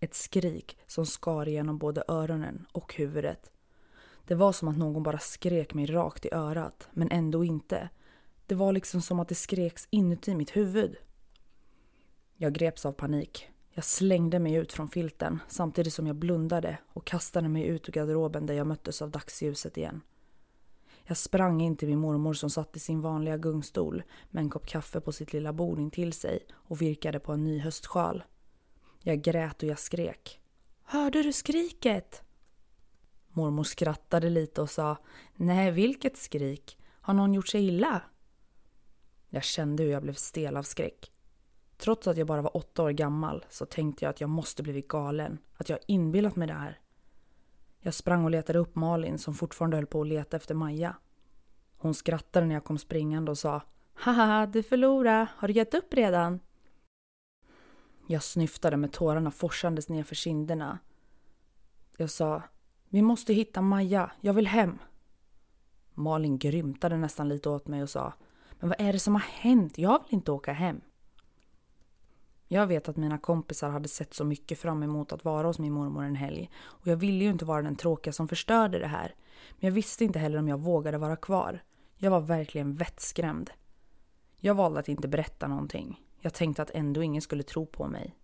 Ett 0.00 0.14
skrik 0.14 0.78
som 0.86 1.06
skar 1.06 1.48
igenom 1.48 1.78
både 1.78 2.04
öronen 2.08 2.66
och 2.72 2.94
huvudet. 2.94 3.50
Det 4.24 4.34
var 4.34 4.52
som 4.52 4.68
att 4.68 4.78
någon 4.78 5.02
bara 5.02 5.18
skrek 5.18 5.74
mig 5.74 5.86
rakt 5.86 6.24
i 6.24 6.32
örat, 6.32 6.88
men 6.92 7.10
ändå 7.10 7.44
inte. 7.44 7.88
Det 8.46 8.54
var 8.54 8.72
liksom 8.72 9.02
som 9.02 9.20
att 9.20 9.28
det 9.28 9.34
skreks 9.34 9.88
inuti 9.90 10.34
mitt 10.34 10.56
huvud. 10.56 10.96
Jag 12.42 12.52
greps 12.52 12.86
av 12.86 12.92
panik. 12.92 13.48
Jag 13.70 13.84
slängde 13.84 14.38
mig 14.38 14.54
ut 14.54 14.72
från 14.72 14.88
filten 14.88 15.38
samtidigt 15.48 15.94
som 15.94 16.06
jag 16.06 16.16
blundade 16.16 16.78
och 16.86 17.06
kastade 17.06 17.48
mig 17.48 17.66
ut 17.66 17.88
ur 17.88 17.92
garderoben 17.92 18.46
där 18.46 18.54
jag 18.54 18.66
möttes 18.66 19.02
av 19.02 19.10
dagsljuset 19.10 19.76
igen. 19.76 20.00
Jag 21.04 21.16
sprang 21.16 21.60
in 21.60 21.76
till 21.76 21.88
min 21.88 21.98
mormor 21.98 22.34
som 22.34 22.50
satt 22.50 22.76
i 22.76 22.80
sin 22.80 23.00
vanliga 23.00 23.36
gungstol 23.36 24.02
med 24.30 24.40
en 24.40 24.50
kopp 24.50 24.66
kaffe 24.66 25.00
på 25.00 25.12
sitt 25.12 25.32
lilla 25.32 25.52
bord 25.52 25.78
intill 25.78 26.12
sig 26.12 26.46
och 26.52 26.82
virkade 26.82 27.20
på 27.20 27.32
en 27.32 27.44
ny 27.44 27.58
höstsjal. 27.58 28.22
Jag 29.00 29.22
grät 29.22 29.62
och 29.62 29.68
jag 29.68 29.78
skrek. 29.78 30.40
Hörde 30.82 31.22
du 31.22 31.32
skriket? 31.32 32.22
Mormor 33.28 33.64
skrattade 33.64 34.30
lite 34.30 34.62
och 34.62 34.70
sa 34.70 34.96
Nej, 35.34 35.70
vilket 35.70 36.16
skrik? 36.16 36.78
Har 37.00 37.14
någon 37.14 37.34
gjort 37.34 37.48
sig 37.48 37.68
illa? 37.68 38.02
Jag 39.28 39.44
kände 39.44 39.82
hur 39.82 39.90
jag 39.90 40.02
blev 40.02 40.14
stel 40.14 40.56
av 40.56 40.62
skräck. 40.62 41.12
Trots 41.80 42.08
att 42.08 42.16
jag 42.16 42.26
bara 42.26 42.42
var 42.42 42.56
åtta 42.56 42.82
år 42.82 42.90
gammal 42.90 43.44
så 43.48 43.66
tänkte 43.66 44.04
jag 44.04 44.10
att 44.10 44.20
jag 44.20 44.30
måste 44.30 44.62
blivit 44.62 44.88
galen, 44.88 45.38
att 45.56 45.68
jag 45.68 45.78
inbillat 45.86 46.36
mig 46.36 46.48
det 46.48 46.54
här. 46.54 46.78
Jag 47.80 47.94
sprang 47.94 48.24
och 48.24 48.30
letade 48.30 48.58
upp 48.58 48.74
Malin 48.74 49.18
som 49.18 49.34
fortfarande 49.34 49.76
höll 49.76 49.86
på 49.86 50.00
att 50.00 50.06
leta 50.06 50.36
efter 50.36 50.54
Maja. 50.54 50.96
Hon 51.76 51.94
skrattade 51.94 52.46
när 52.46 52.54
jag 52.54 52.64
kom 52.64 52.78
springande 52.78 53.30
och 53.30 53.38
sa 53.38 53.62
Haha, 53.94 54.46
du 54.46 54.62
förlorade. 54.62 55.26
Har 55.36 55.48
du 55.48 55.54
gett 55.54 55.74
upp 55.74 55.94
redan? 55.94 56.40
Jag 58.06 58.22
snyftade 58.22 58.76
med 58.76 58.92
tårarna 58.92 59.30
forsandes 59.30 59.88
nerför 59.88 60.14
kinderna. 60.14 60.78
Jag 61.96 62.10
sa 62.10 62.42
Vi 62.88 63.02
måste 63.02 63.32
hitta 63.32 63.62
Maja. 63.62 64.12
Jag 64.20 64.32
vill 64.32 64.46
hem. 64.46 64.78
Malin 65.94 66.38
grymtade 66.38 66.96
nästan 66.96 67.28
lite 67.28 67.48
åt 67.48 67.68
mig 67.68 67.82
och 67.82 67.90
sa 67.90 68.12
Men 68.60 68.68
vad 68.68 68.80
är 68.80 68.92
det 68.92 68.98
som 68.98 69.14
har 69.14 69.22
hänt? 69.22 69.78
Jag 69.78 70.04
vill 70.04 70.14
inte 70.14 70.32
åka 70.32 70.52
hem. 70.52 70.80
Jag 72.52 72.66
vet 72.66 72.88
att 72.88 72.96
mina 72.96 73.18
kompisar 73.18 73.70
hade 73.70 73.88
sett 73.88 74.14
så 74.14 74.24
mycket 74.24 74.58
fram 74.58 74.82
emot 74.82 75.12
att 75.12 75.24
vara 75.24 75.46
hos 75.46 75.58
min 75.58 75.72
mormor 75.72 76.04
en 76.04 76.14
helg 76.14 76.50
och 76.62 76.86
jag 76.86 76.96
ville 76.96 77.24
ju 77.24 77.30
inte 77.30 77.44
vara 77.44 77.62
den 77.62 77.76
tråkiga 77.76 78.12
som 78.12 78.28
förstörde 78.28 78.78
det 78.78 78.86
här. 78.86 79.14
Men 79.50 79.68
jag 79.68 79.74
visste 79.74 80.04
inte 80.04 80.18
heller 80.18 80.38
om 80.38 80.48
jag 80.48 80.60
vågade 80.60 80.98
vara 80.98 81.16
kvar. 81.16 81.62
Jag 81.96 82.10
var 82.10 82.20
verkligen 82.20 82.74
vettskrämd. 82.74 83.50
Jag 84.36 84.54
valde 84.54 84.80
att 84.80 84.88
inte 84.88 85.08
berätta 85.08 85.48
någonting. 85.48 86.00
Jag 86.20 86.34
tänkte 86.34 86.62
att 86.62 86.70
ändå 86.74 87.02
ingen 87.02 87.22
skulle 87.22 87.42
tro 87.42 87.66
på 87.66 87.86
mig. 87.86 88.14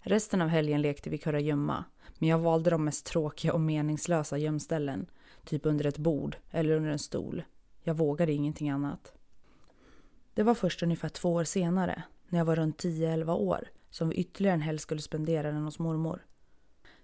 Resten 0.00 0.42
av 0.42 0.48
helgen 0.48 0.82
lekte 0.82 1.10
vi 1.10 1.18
kurragömma, 1.18 1.84
men 2.18 2.28
jag 2.28 2.38
valde 2.38 2.70
de 2.70 2.84
mest 2.84 3.06
tråkiga 3.06 3.52
och 3.52 3.60
meningslösa 3.60 4.38
gömställen. 4.38 5.06
Typ 5.44 5.66
under 5.66 5.86
ett 5.86 5.98
bord 5.98 6.36
eller 6.50 6.74
under 6.74 6.90
en 6.90 6.98
stol. 6.98 7.44
Jag 7.82 7.94
vågade 7.94 8.32
ingenting 8.32 8.70
annat. 8.70 9.12
Det 10.34 10.42
var 10.42 10.54
först 10.54 10.82
ungefär 10.82 11.08
två 11.08 11.32
år 11.32 11.44
senare, 11.44 12.02
när 12.32 12.40
jag 12.40 12.44
var 12.44 12.56
runt 12.56 12.84
10-11 12.84 13.34
år, 13.34 13.68
som 13.90 14.08
vi 14.08 14.16
ytterligare 14.16 14.54
en 14.54 14.60
helg 14.60 14.78
skulle 14.78 15.00
spendera 15.00 15.52
den 15.52 15.64
hos 15.64 15.78
mormor. 15.78 16.26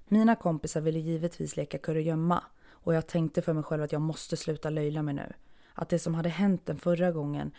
Mina 0.08 0.37
kompisar 0.37 0.80
ville 0.80 0.99
givetvis 0.99 1.56
leka 1.56 1.78
kurragömma 1.78 2.44
och 2.70 2.94
jag 2.94 3.06
tänkte 3.06 3.42
för 3.42 3.52
mig 3.52 3.62
själv 3.62 3.82
att 3.82 3.92
jag 3.92 4.00
måste 4.00 4.37
sluta 4.37 4.70
löjla 4.70 5.02
mig 5.02 5.14
nu. 5.14 5.32
Att 5.75 5.88
det 5.88 5.99
som 5.99 6.14
hade 6.14 6.28
hänt 6.28 6.66
den 6.66 6.78
förra 6.78 7.12
gången, 7.12 7.50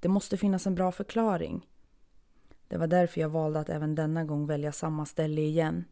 det 0.00 0.08
måste 0.08 0.36
finnas 0.36 0.66
en 0.66 0.74
bra 0.74 0.92
förklaring. 0.92 1.66
Det 2.68 2.76
var 2.76 2.86
därför 2.86 3.20
jag 3.20 3.28
valde 3.28 3.60
att 3.60 3.68
även 3.68 3.94
denna 3.94 4.24
gång 4.24 4.46
välja 4.46 4.72
samma 4.72 5.06
ställe 5.06 5.40
igen. 5.40 5.84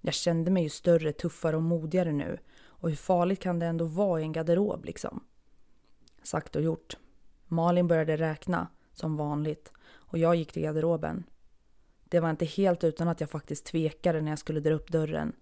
Jag 0.00 0.14
kände 0.14 0.50
mig 0.50 0.62
ju 0.62 0.68
större, 0.68 1.12
tuffare 1.12 1.56
och 1.56 1.62
modigare 1.62 2.12
nu. 2.12 2.38
Och 2.60 2.88
hur 2.88 2.96
farligt 2.96 3.40
kan 3.40 3.58
det 3.58 3.66
ändå 3.66 3.84
vara 3.84 4.20
i 4.20 4.24
en 4.24 4.32
garderob 4.32 4.84
liksom? 4.84 5.24
Sagt 6.22 6.56
och 6.56 6.62
gjort. 6.62 6.96
Malin 7.46 7.88
började 7.88 8.16
räkna, 8.16 8.68
som 8.92 9.16
vanligt, 9.16 9.72
och 10.08 10.18
jag 10.18 10.36
gick 10.36 10.52
till 10.52 10.62
garderoben. 10.62 11.24
Det 12.04 12.20
var 12.20 12.30
inte 12.30 12.44
helt 12.44 12.84
utan 12.84 13.08
att 13.08 13.20
jag 13.20 13.30
faktiskt 13.30 13.66
tvekade 13.66 14.20
när 14.20 14.30
jag 14.30 14.38
skulle 14.38 14.60
dra 14.60 14.74
upp 14.74 14.92
dörren. 14.92 15.32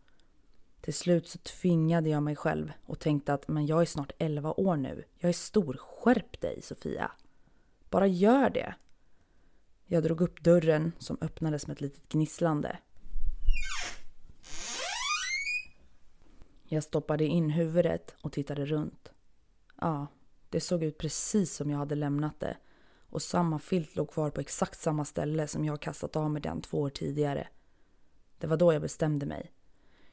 Till 0.80 0.94
slut 0.94 1.28
så 1.28 1.38
tvingade 1.38 2.08
jag 2.08 2.23
mig 2.23 2.37
själv 2.37 2.73
och 2.85 2.99
tänkte 2.99 3.35
att 3.35 3.49
men 3.49 3.66
jag 3.66 3.80
är 3.80 3.87
snart 3.87 4.12
11 4.18 4.61
år 4.61 4.76
nu. 4.76 5.04
Jag 5.18 5.28
är 5.28 5.32
stor. 5.32 5.76
Skärp 5.76 6.40
dig 6.40 6.62
Sofia. 6.62 7.12
Bara 7.90 8.06
gör 8.06 8.50
det. 8.50 8.75
Jag 9.87 10.02
drog 10.02 10.20
upp 10.20 10.42
dörren 10.42 10.92
som 10.99 11.18
öppnades 11.20 11.66
med 11.66 11.75
ett 11.75 11.80
litet 11.80 12.08
gnisslande. 12.08 12.78
Jag 16.68 16.82
stoppade 16.82 17.25
in 17.25 17.50
huvudet 17.50 18.14
och 18.20 18.32
tittade 18.32 18.66
runt. 18.66 19.12
Ja, 19.80 20.06
det 20.50 20.61
såg 20.61 20.82
ut 20.82 20.99
precis 20.99 21.54
som 21.54 21.70
jag 21.70 21.78
hade 21.78 21.94
lämnat 21.94 22.40
det 22.40 22.56
och 23.10 23.22
samma 23.22 23.58
filt 23.58 23.96
låg 23.96 24.10
kvar 24.10 24.30
på 24.30 24.40
exakt 24.40 24.80
samma 24.80 25.04
ställe 25.04 25.48
som 25.48 25.64
jag 25.64 25.80
kastat 25.80 26.16
av 26.16 26.30
mig 26.30 26.42
den 26.42 26.62
två 26.62 26.80
år 26.80 26.90
tidigare. 26.90 27.48
Det 28.38 28.46
var 28.46 28.56
då 28.56 28.72
jag 28.72 28.82
bestämde 28.82 29.26
mig. 29.26 29.52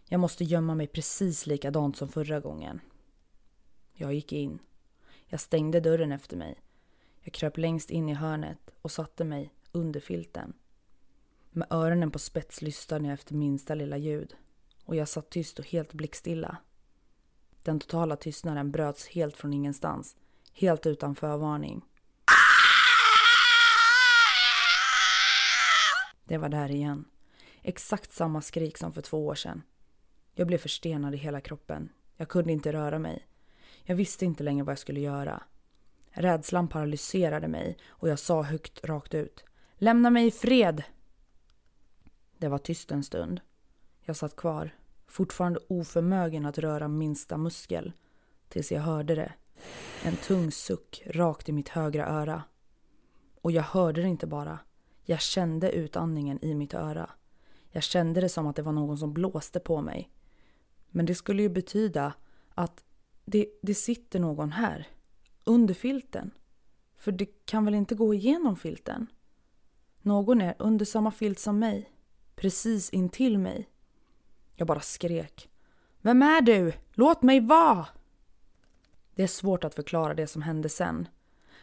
Jag 0.06 0.20
måste 0.20 0.44
gömma 0.44 0.76
mig 0.76 0.88
precis 0.88 1.48
likadant 1.48 1.98
som 1.98 2.10
förra 2.10 2.40
gången. 2.40 2.82
Jag 3.94 4.14
gick 4.14 4.34
in. 4.34 4.60
Jag 5.26 5.40
stängde 5.40 5.80
dörren 5.80 6.12
efter 6.12 6.38
mig. 6.38 6.62
Jag 7.22 7.34
kröp 7.34 7.58
längst 7.58 7.92
in 7.92 8.10
i 8.10 8.14
hörnet 8.14 8.72
och 8.82 8.92
satte 8.92 9.24
mig 9.24 9.54
under 9.72 10.00
filten. 10.00 10.54
Med 11.52 11.68
öronen 11.70 12.12
på 12.12 12.20
spets 12.20 12.62
lyssnade 12.62 13.06
jag 13.06 13.14
efter 13.14 13.36
minsta 13.36 13.76
lilla 13.76 13.98
ljud 13.98 14.36
och 14.86 14.96
jag 14.96 15.08
satt 15.08 15.30
tyst 15.30 15.60
och 15.60 15.66
helt 15.66 15.94
blickstilla. 15.94 16.58
Den 17.64 17.80
totala 17.80 18.16
tystnaden 18.16 18.72
bröts 18.72 19.08
helt 19.08 19.38
från 19.38 19.54
ingenstans, 19.54 20.16
helt 20.54 20.86
utan 20.86 21.16
förvarning. 21.16 21.82
Det 26.34 26.38
var 26.38 26.50
där 26.50 26.72
igen. 26.72 27.06
Exakt 27.62 28.14
samma 28.14 28.42
skrik 28.42 28.78
som 28.78 28.94
för 28.94 29.02
två 29.02 29.26
år 29.26 29.36
sedan. 29.36 29.62
Jag 30.36 30.48
blev 30.48 30.58
förstenad 30.58 31.14
i 31.14 31.18
hela 31.18 31.42
kroppen. 31.42 31.90
Jag 32.18 32.30
kunde 32.30 32.54
inte 32.54 32.74
röra 32.74 33.00
mig. 33.00 33.28
Jag 33.84 33.96
visste 33.96 34.26
inte 34.26 34.44
längre 34.44 34.64
vad 34.64 34.72
jag 34.72 34.80
skulle 34.80 35.00
göra. 35.00 35.44
Rädslan 36.10 36.68
paralyserade 36.68 37.48
mig 37.48 37.78
och 37.88 38.10
jag 38.10 38.20
sa 38.20 38.42
högt 38.42 38.86
rakt 38.86 39.14
ut. 39.14 39.44
Lämna 39.74 40.10
mig 40.10 40.28
i 40.28 40.32
fred! 40.32 40.84
Det 42.38 42.48
var 42.48 42.58
tyst 42.58 42.92
en 42.92 43.04
stund. 43.04 43.42
Jag 44.02 44.16
satt 44.16 44.36
kvar, 44.36 44.76
fortfarande 45.08 45.60
oförmögen 45.68 46.46
att 46.46 46.58
röra 46.58 46.88
minsta 46.88 47.38
muskel, 47.38 47.94
tills 48.48 48.72
jag 48.72 48.82
hörde 48.82 49.16
det. 49.16 49.34
En 50.04 50.16
tung 50.16 50.52
suck 50.52 51.04
rakt 51.06 51.50
i 51.50 51.52
mitt 51.52 51.70
högra 51.70 52.06
öra. 52.06 52.44
Och 53.42 53.52
jag 53.52 53.64
hörde 53.64 54.02
det 54.02 54.08
inte 54.08 54.28
bara. 54.28 54.60
Jag 55.04 55.22
kände 55.22 55.72
utandningen 55.72 56.40
i 56.46 56.56
mitt 56.56 56.74
öra. 56.74 57.10
Jag 57.72 57.84
kände 57.84 58.22
det 58.22 58.30
som 58.30 58.48
att 58.48 58.56
det 58.56 58.62
var 58.62 58.72
någon 58.72 58.98
som 58.98 59.14
blåste 59.14 59.60
på 59.60 59.82
mig. 59.82 60.10
Men 60.90 61.06
det 61.06 61.16
skulle 61.16 61.42
ju 61.42 61.50
betyda 61.50 62.14
att 62.54 62.84
det, 63.26 63.48
det 63.62 63.76
sitter 63.76 64.20
någon 64.20 64.52
här, 64.52 64.88
under 65.44 65.74
filten. 65.74 66.32
För 66.98 67.12
det 67.12 67.46
kan 67.46 67.66
väl 67.66 67.74
inte 67.74 67.96
gå 67.96 68.14
igenom 68.14 68.56
filten? 68.56 69.08
Någon 70.02 70.42
är 70.42 70.56
under 70.60 70.86
samma 70.86 71.12
filt 71.12 71.40
som 71.40 71.60
mig, 71.60 71.90
precis 72.36 72.90
intill 72.90 73.38
mig. 73.38 73.70
Jag 74.56 74.68
bara 74.68 74.80
skrek. 74.80 75.50
Vem 76.02 76.22
är 76.22 76.42
du? 76.42 76.74
Låt 76.94 77.22
mig 77.22 77.40
vara! 77.40 77.88
Det 79.16 79.24
är 79.24 79.28
svårt 79.28 79.64
att 79.64 79.76
förklara 79.76 80.14
det 80.14 80.28
som 80.28 80.42
hände 80.42 80.70
sen. 80.70 81.08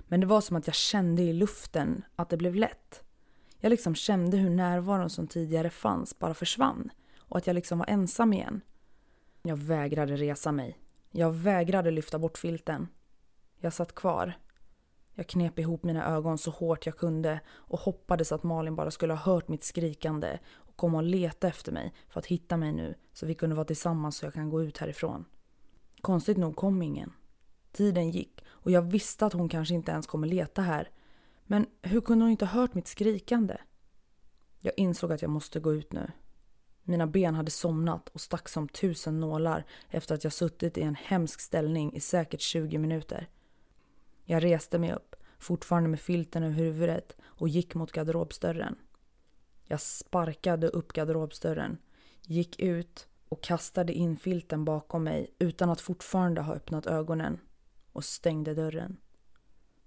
Men 0.00 0.20
det 0.20 0.26
var 0.26 0.40
som 0.40 0.56
att 0.56 0.66
jag 0.66 0.76
kände 0.76 1.22
i 1.22 1.32
luften 1.32 2.04
att 2.16 2.28
det 2.28 2.36
blev 2.36 2.54
lätt. 2.54 3.04
Jag 3.60 3.70
liksom 3.70 3.94
kände 3.94 4.36
hur 4.36 4.50
närvaron 4.50 5.10
som 5.10 5.26
tidigare 5.26 5.70
fanns 5.70 6.18
bara 6.18 6.34
försvann 6.34 6.90
och 7.18 7.36
att 7.36 7.46
jag 7.46 7.54
liksom 7.54 7.78
var 7.78 7.86
ensam 7.86 8.32
igen. 8.32 8.60
Jag 9.42 9.56
vägrade 9.56 10.16
resa 10.16 10.52
mig. 10.52 10.78
Jag 11.10 11.32
vägrade 11.32 11.90
lyfta 11.90 12.18
bort 12.18 12.38
filten. 12.38 12.88
Jag 13.58 13.72
satt 13.72 13.94
kvar. 13.94 14.38
Jag 15.14 15.26
knep 15.26 15.58
ihop 15.58 15.82
mina 15.82 16.06
ögon 16.06 16.38
så 16.38 16.50
hårt 16.50 16.86
jag 16.86 16.96
kunde 16.96 17.40
och 17.50 17.80
hoppades 17.80 18.32
att 18.32 18.42
Malin 18.42 18.76
bara 18.76 18.90
skulle 18.90 19.12
ha 19.12 19.32
hört 19.32 19.48
mitt 19.48 19.64
skrikande 19.64 20.38
och 20.52 20.76
komma 20.76 20.98
och 20.98 21.04
leta 21.04 21.48
efter 21.48 21.72
mig 21.72 21.94
för 22.08 22.18
att 22.18 22.26
hitta 22.26 22.56
mig 22.56 22.72
nu 22.72 22.94
så 23.12 23.26
vi 23.26 23.34
kunde 23.34 23.56
vara 23.56 23.64
tillsammans 23.64 24.16
så 24.16 24.26
jag 24.26 24.34
kan 24.34 24.50
gå 24.50 24.62
ut 24.62 24.78
härifrån. 24.78 25.24
Konstigt 26.00 26.36
nog 26.36 26.56
kom 26.56 26.82
ingen. 26.82 27.12
Tiden 27.72 28.10
gick 28.10 28.44
och 28.48 28.70
jag 28.70 28.82
visste 28.82 29.26
att 29.26 29.32
hon 29.32 29.48
kanske 29.48 29.74
inte 29.74 29.92
ens 29.92 30.06
kommer 30.06 30.26
leta 30.26 30.62
här. 30.62 30.90
Men 31.50 31.66
hur 31.82 32.00
kunde 32.00 32.24
hon 32.24 32.30
inte 32.30 32.44
ha 32.44 32.60
hört 32.60 32.74
mitt 32.74 32.86
skrikande? 32.86 33.56
Jag 34.58 34.72
insåg 34.76 35.12
att 35.12 35.22
jag 35.22 35.30
måste 35.30 35.60
gå 35.60 35.74
ut 35.74 35.92
nu. 35.92 36.10
Mina 36.82 37.06
ben 37.06 37.34
hade 37.34 37.50
somnat 37.50 38.08
och 38.08 38.20
stack 38.20 38.48
som 38.48 38.68
tusen 38.68 39.20
nålar 39.20 39.64
efter 39.88 40.14
att 40.14 40.24
jag 40.24 40.32
suttit 40.32 40.78
i 40.78 40.82
en 40.82 40.94
hemsk 40.94 41.40
ställning 41.40 41.92
i 41.94 42.00
säkert 42.00 42.40
20 42.40 42.78
minuter. 42.78 43.28
Jag 44.24 44.44
reste 44.44 44.78
mig 44.78 44.92
upp, 44.92 45.16
fortfarande 45.38 45.88
med 45.88 46.00
filten 46.00 46.42
över 46.42 46.54
huvudet 46.54 47.16
och 47.22 47.48
gick 47.48 47.74
mot 47.74 47.92
garderobsdörren. 47.92 48.76
Jag 49.64 49.80
sparkade 49.80 50.68
upp 50.68 50.92
garderobsdörren, 50.92 51.78
gick 52.22 52.60
ut 52.60 53.08
och 53.28 53.42
kastade 53.42 53.92
in 53.92 54.16
filten 54.16 54.64
bakom 54.64 55.04
mig 55.04 55.34
utan 55.38 55.70
att 55.70 55.80
fortfarande 55.80 56.40
ha 56.40 56.54
öppnat 56.54 56.86
ögonen 56.86 57.38
och 57.92 58.04
stängde 58.04 58.54
dörren. 58.54 58.96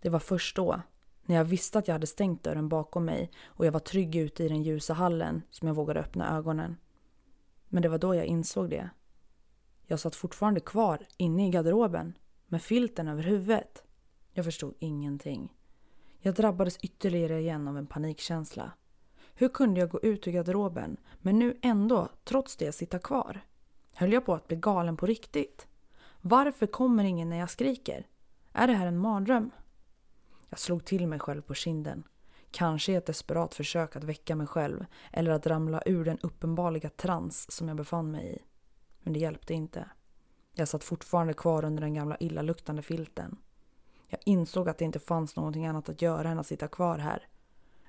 Det 0.02 0.10
var 0.10 0.20
först 0.20 0.56
då, 0.56 0.82
när 1.26 1.36
jag 1.36 1.46
visste 1.46 1.80
att 1.80 1.88
jag 1.88 1.96
hade 1.96 2.08
stängt 2.08 2.44
dörren 2.44 2.70
bakom 2.70 3.06
mig 3.06 3.32
och 3.46 3.66
jag 3.66 3.72
var 3.72 3.80
trygg 3.80 4.16
ute 4.16 4.44
i 4.44 4.48
den 4.48 4.64
ljusa 4.64 4.94
hallen 4.94 5.42
som 5.50 5.68
jag 5.68 5.76
vågade 5.76 6.00
öppna 6.00 6.38
ögonen. 6.38 6.78
Men 7.70 7.82
det 7.82 7.90
var 7.90 7.98
då 7.98 8.16
jag 8.16 8.26
insåg 8.26 8.70
det. 8.70 8.90
Jag 9.86 10.00
satt 10.00 10.16
fortfarande 10.16 10.60
kvar 10.60 11.08
inne 11.18 11.48
i 11.48 11.50
garderoben 11.50 12.18
med 12.48 12.62
filten 12.62 13.08
över 13.08 13.24
huvudet. 13.24 13.84
Jag 14.32 14.46
förstod 14.46 14.74
ingenting. 14.80 15.54
Jag 16.20 16.36
drabbades 16.36 16.78
ytterligare 16.78 17.40
igen 17.40 17.68
av 17.68 17.78
en 17.78 17.88
panikkänsla. 17.88 18.72
Hur 19.36 19.50
kunde 19.50 19.80
jag 19.80 19.90
gå 19.90 20.02
ut 20.02 20.28
ur 20.28 20.32
garderoben 20.32 20.98
men 21.22 21.40
nu 21.40 21.58
ändå, 21.62 22.10
trots 22.24 22.58
det, 22.58 22.72
sitta 22.72 23.00
kvar? 23.00 23.42
Höll 23.94 24.14
jag 24.14 24.26
på 24.26 24.34
att 24.34 24.48
bli 24.48 24.58
galen 24.58 24.98
på 24.98 25.06
riktigt? 25.06 25.68
Varför 26.22 26.66
kommer 26.66 27.04
ingen 27.04 27.30
när 27.30 27.38
jag 27.38 27.50
skriker? 27.50 28.08
Är 28.54 28.68
det 28.68 28.74
här 28.74 28.88
en 28.88 28.98
mardröm? 28.98 29.52
Jag 30.54 30.60
slog 30.60 30.86
till 30.86 31.08
mig 31.08 31.20
själv 31.20 31.42
på 31.42 31.54
kinden. 31.54 32.04
Kanske 32.52 32.92
i 32.92 32.96
ett 32.96 33.06
desperat 33.06 33.56
försök 33.56 33.96
att 33.96 34.04
väcka 34.04 34.36
mig 34.36 34.48
själv 34.48 34.86
eller 35.12 35.32
att 35.32 35.48
ramla 35.48 35.82
ur 35.86 36.06
den 36.06 36.18
uppenbarliga 36.22 36.90
trans 36.90 37.52
som 37.52 37.68
jag 37.68 37.78
befann 37.78 38.12
mig 38.12 38.36
i. 38.36 38.40
Men 39.00 39.14
det 39.14 39.20
hjälpte 39.20 39.54
inte. 39.54 39.90
Jag 40.54 40.68
satt 40.68 40.84
fortfarande 40.84 41.34
kvar 41.34 41.66
under 41.66 41.82
den 41.82 41.94
gamla 41.94 42.18
illaluktande 42.18 42.82
filten. 42.82 43.38
Jag 44.08 44.20
insåg 44.26 44.70
att 44.70 44.78
det 44.78 44.86
inte 44.86 45.00
fanns 45.00 45.36
någonting 45.36 45.66
annat 45.66 45.90
att 45.90 46.02
göra 46.02 46.30
än 46.30 46.40
att 46.40 46.48
sitta 46.48 46.68
kvar 46.68 46.98
här. 46.98 47.28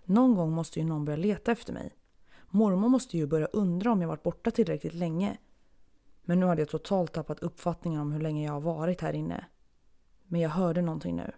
Någon 0.04 0.34
gång 0.34 0.52
måste 0.52 0.78
ju 0.78 0.84
någon 0.84 1.04
börja 1.04 1.16
leta 1.16 1.52
efter 1.52 1.72
mig. 1.72 1.94
Mormor 2.50 2.88
måste 2.88 3.16
ju 3.16 3.26
börja 3.26 3.46
undra 3.46 3.92
om 3.92 4.00
jag 4.00 4.08
varit 4.08 4.22
borta 4.22 4.50
tillräckligt 4.50 4.94
länge. 4.94 5.38
Men 6.22 6.40
nu 6.40 6.46
hade 6.46 6.60
jag 6.60 6.68
totalt 6.68 7.12
tappat 7.12 7.40
uppfattningen 7.40 8.00
om 8.00 8.12
hur 8.12 8.20
länge 8.20 8.44
jag 8.44 8.52
har 8.52 8.60
varit 8.60 9.00
här 9.00 9.12
inne. 9.12 9.44
Men 10.24 10.40
jag 10.40 10.50
hörde 10.50 10.82
någonting 10.82 11.16
nu. 11.16 11.32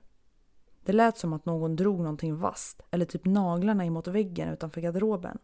Det 0.86 0.92
lät 0.92 1.18
som 1.18 1.32
att 1.32 1.46
någon 1.46 1.76
drog 1.76 1.98
någonting 1.98 2.36
vasst 2.36 2.82
eller 2.90 3.04
typ 3.04 3.24
naglarna 3.24 3.84
emot 3.84 4.06
väggen 4.06 4.48
utanför 4.48 4.80
garderoben. 4.80 5.38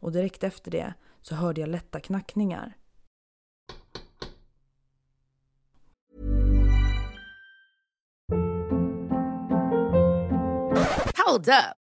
Och 0.00 0.12
direkt 0.12 0.44
efter 0.44 0.70
det 0.70 0.94
så 1.22 1.34
hörde 1.34 1.60
jag 1.60 1.70
lätta 1.70 2.00
knackningar. 2.00 2.76
Hold 11.26 11.48
up. 11.48 11.87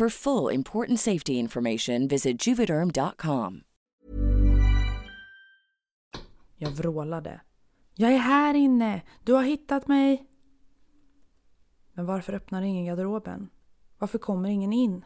For 0.00 0.08
full 0.08 0.54
important 0.54 1.00
safety 1.00 1.32
information, 1.32 2.08
visit 2.08 2.46
juvederm.com. 2.46 3.62
Jag 6.56 6.70
vrålade. 6.70 7.40
Jag 7.94 8.12
är 8.12 8.18
här 8.18 8.54
inne! 8.54 9.02
Du 9.24 9.32
har 9.32 9.42
hittat 9.42 9.86
mig! 9.88 10.26
Men 11.92 12.06
varför 12.06 12.32
öppnar 12.32 12.62
ingen 12.62 12.84
garderoben? 12.84 13.50
Varför 13.98 14.18
kommer 14.18 14.48
ingen 14.48 14.72
in? 14.72 15.04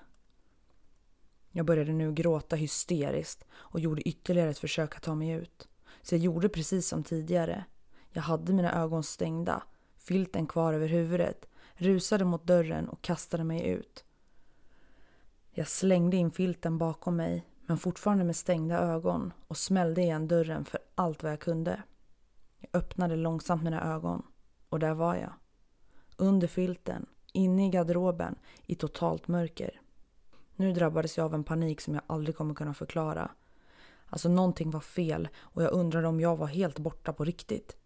Jag 1.50 1.66
började 1.66 1.92
nu 1.92 2.12
gråta 2.12 2.56
hysteriskt 2.56 3.44
och 3.52 3.80
gjorde 3.80 4.08
ytterligare 4.08 4.50
ett 4.50 4.58
försök 4.58 4.96
att 4.96 5.02
ta 5.02 5.14
mig 5.14 5.30
ut. 5.30 5.68
Så 6.02 6.14
jag 6.14 6.22
gjorde 6.22 6.48
precis 6.48 6.88
som 6.88 7.04
tidigare. 7.04 7.64
Jag 8.12 8.22
hade 8.22 8.52
mina 8.52 8.82
ögon 8.82 9.02
stängda, 9.02 9.62
filten 9.98 10.46
kvar 10.46 10.74
över 10.74 10.88
huvudet, 10.88 11.48
rusade 11.74 12.24
mot 12.24 12.46
dörren 12.46 12.88
och 12.88 13.02
kastade 13.02 13.44
mig 13.44 13.66
ut. 13.66 14.04
Jag 15.56 15.68
slängde 15.68 16.16
in 16.16 16.30
filten 16.30 16.78
bakom 16.78 17.16
mig, 17.16 17.46
men 17.66 17.78
fortfarande 17.78 18.24
med 18.24 18.36
stängda 18.36 18.78
ögon 18.78 19.32
och 19.48 19.56
smällde 19.56 20.02
igen 20.02 20.28
dörren 20.28 20.64
för 20.64 20.80
allt 20.94 21.22
vad 21.22 21.32
jag 21.32 21.40
kunde. 21.40 21.82
Jag 22.60 22.80
öppnade 22.80 23.16
långsamt 23.16 23.62
mina 23.62 23.94
ögon 23.94 24.22
och 24.68 24.78
där 24.78 24.94
var 24.94 25.14
jag. 25.14 25.32
Under 26.16 26.48
filten, 26.48 27.06
inne 27.32 27.66
i 27.66 27.70
garderoben, 27.70 28.34
i 28.66 28.74
totalt 28.74 29.28
mörker. 29.28 29.80
Nu 30.56 30.72
drabbades 30.72 31.16
jag 31.16 31.24
av 31.24 31.34
en 31.34 31.44
panik 31.44 31.80
som 31.80 31.94
jag 31.94 32.02
aldrig 32.06 32.36
kommer 32.36 32.54
kunna 32.54 32.74
förklara. 32.74 33.30
Alltså 34.06 34.28
någonting 34.28 34.70
var 34.70 34.80
fel 34.80 35.28
och 35.36 35.62
jag 35.62 35.72
undrade 35.72 36.08
om 36.08 36.20
jag 36.20 36.36
var 36.36 36.46
helt 36.46 36.78
borta 36.78 37.12
på 37.12 37.24
riktigt. 37.24 37.76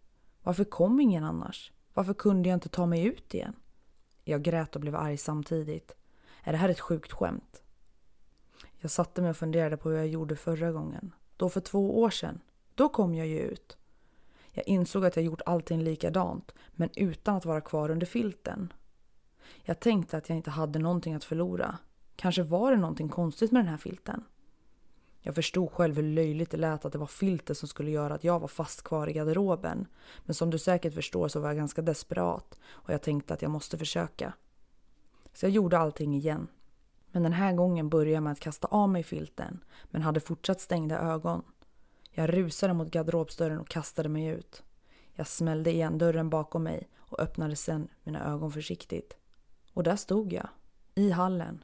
Varför 0.43 0.63
kom 0.63 0.99
ingen 0.99 1.23
annars? 1.23 1.71
Varför 1.93 2.13
kunde 2.13 2.49
jag 2.49 2.55
inte 2.55 2.69
ta 2.69 2.85
mig 2.85 3.05
ut 3.05 3.33
igen? 3.33 3.55
Jag 4.23 4.41
grät 4.41 4.75
och 4.75 4.81
blev 4.81 4.95
arg 4.95 5.17
samtidigt. 5.17 5.95
Är 6.43 6.51
det 6.51 6.57
här 6.57 6.69
ett 6.69 6.79
sjukt 6.79 7.11
skämt? 7.11 7.61
Jag 8.77 8.91
satte 8.91 9.21
mig 9.21 9.29
och 9.29 9.37
funderade 9.37 9.77
på 9.77 9.89
hur 9.89 9.97
jag 9.97 10.07
gjorde 10.07 10.35
förra 10.35 10.71
gången. 10.71 11.11
Då 11.37 11.49
för 11.49 11.61
två 11.61 12.01
år 12.01 12.09
sedan. 12.09 12.41
Då 12.75 12.89
kom 12.89 13.15
jag 13.15 13.27
ju 13.27 13.39
ut. 13.39 13.77
Jag 14.51 14.67
insåg 14.67 15.05
att 15.05 15.15
jag 15.15 15.25
gjort 15.25 15.41
allting 15.45 15.83
likadant, 15.83 16.53
men 16.71 16.89
utan 16.95 17.35
att 17.35 17.45
vara 17.45 17.61
kvar 17.61 17.89
under 17.91 18.05
filten. 18.05 18.73
Jag 19.63 19.79
tänkte 19.79 20.17
att 20.17 20.29
jag 20.29 20.37
inte 20.37 20.49
hade 20.49 20.79
någonting 20.79 21.13
att 21.13 21.23
förlora. 21.23 21.77
Kanske 22.15 22.43
var 22.43 22.71
det 22.71 22.77
någonting 22.77 23.09
konstigt 23.09 23.51
med 23.51 23.59
den 23.59 23.69
här 23.69 23.77
filten. 23.77 24.23
Jag 25.21 25.35
förstod 25.35 25.71
själv 25.71 25.95
hur 25.95 26.03
löjligt 26.03 26.51
det 26.51 26.57
lät 26.57 26.85
att 26.85 26.91
det 26.91 26.97
var 26.97 27.07
filten 27.07 27.55
som 27.55 27.67
skulle 27.67 27.91
göra 27.91 28.13
att 28.13 28.23
jag 28.23 28.39
var 28.39 28.47
fast 28.47 28.83
kvar 28.83 29.07
i 29.07 29.13
garderoben. 29.13 29.87
Men 30.25 30.35
som 30.35 30.49
du 30.49 30.59
säkert 30.59 30.93
förstår 30.93 31.27
så 31.27 31.39
var 31.39 31.47
jag 31.49 31.57
ganska 31.57 31.81
desperat 31.81 32.59
och 32.67 32.93
jag 32.93 33.01
tänkte 33.01 33.33
att 33.33 33.41
jag 33.41 33.51
måste 33.51 33.77
försöka. 33.77 34.33
Så 35.33 35.45
jag 35.45 35.51
gjorde 35.51 35.77
allting 35.77 36.15
igen. 36.15 36.47
Men 37.11 37.23
den 37.23 37.33
här 37.33 37.53
gången 37.53 37.89
började 37.89 38.11
jag 38.11 38.23
med 38.23 38.31
att 38.31 38.39
kasta 38.39 38.67
av 38.67 38.89
mig 38.89 39.03
filten 39.03 39.63
men 39.85 40.01
hade 40.01 40.19
fortsatt 40.19 40.61
stängda 40.61 40.99
ögon. 40.99 41.43
Jag 42.11 42.33
rusade 42.33 42.73
mot 42.73 42.91
garderobsdörren 42.91 43.59
och 43.59 43.67
kastade 43.67 44.09
mig 44.09 44.25
ut. 44.25 44.63
Jag 45.13 45.27
smällde 45.27 45.71
igen 45.71 45.97
dörren 45.97 46.29
bakom 46.29 46.63
mig 46.63 46.89
och 46.97 47.19
öppnade 47.19 47.55
sen 47.55 47.87
mina 48.03 48.33
ögon 48.33 48.51
försiktigt. 48.51 49.17
Och 49.73 49.83
där 49.83 49.95
stod 49.95 50.33
jag, 50.33 50.47
i 50.95 51.11
hallen. 51.11 51.63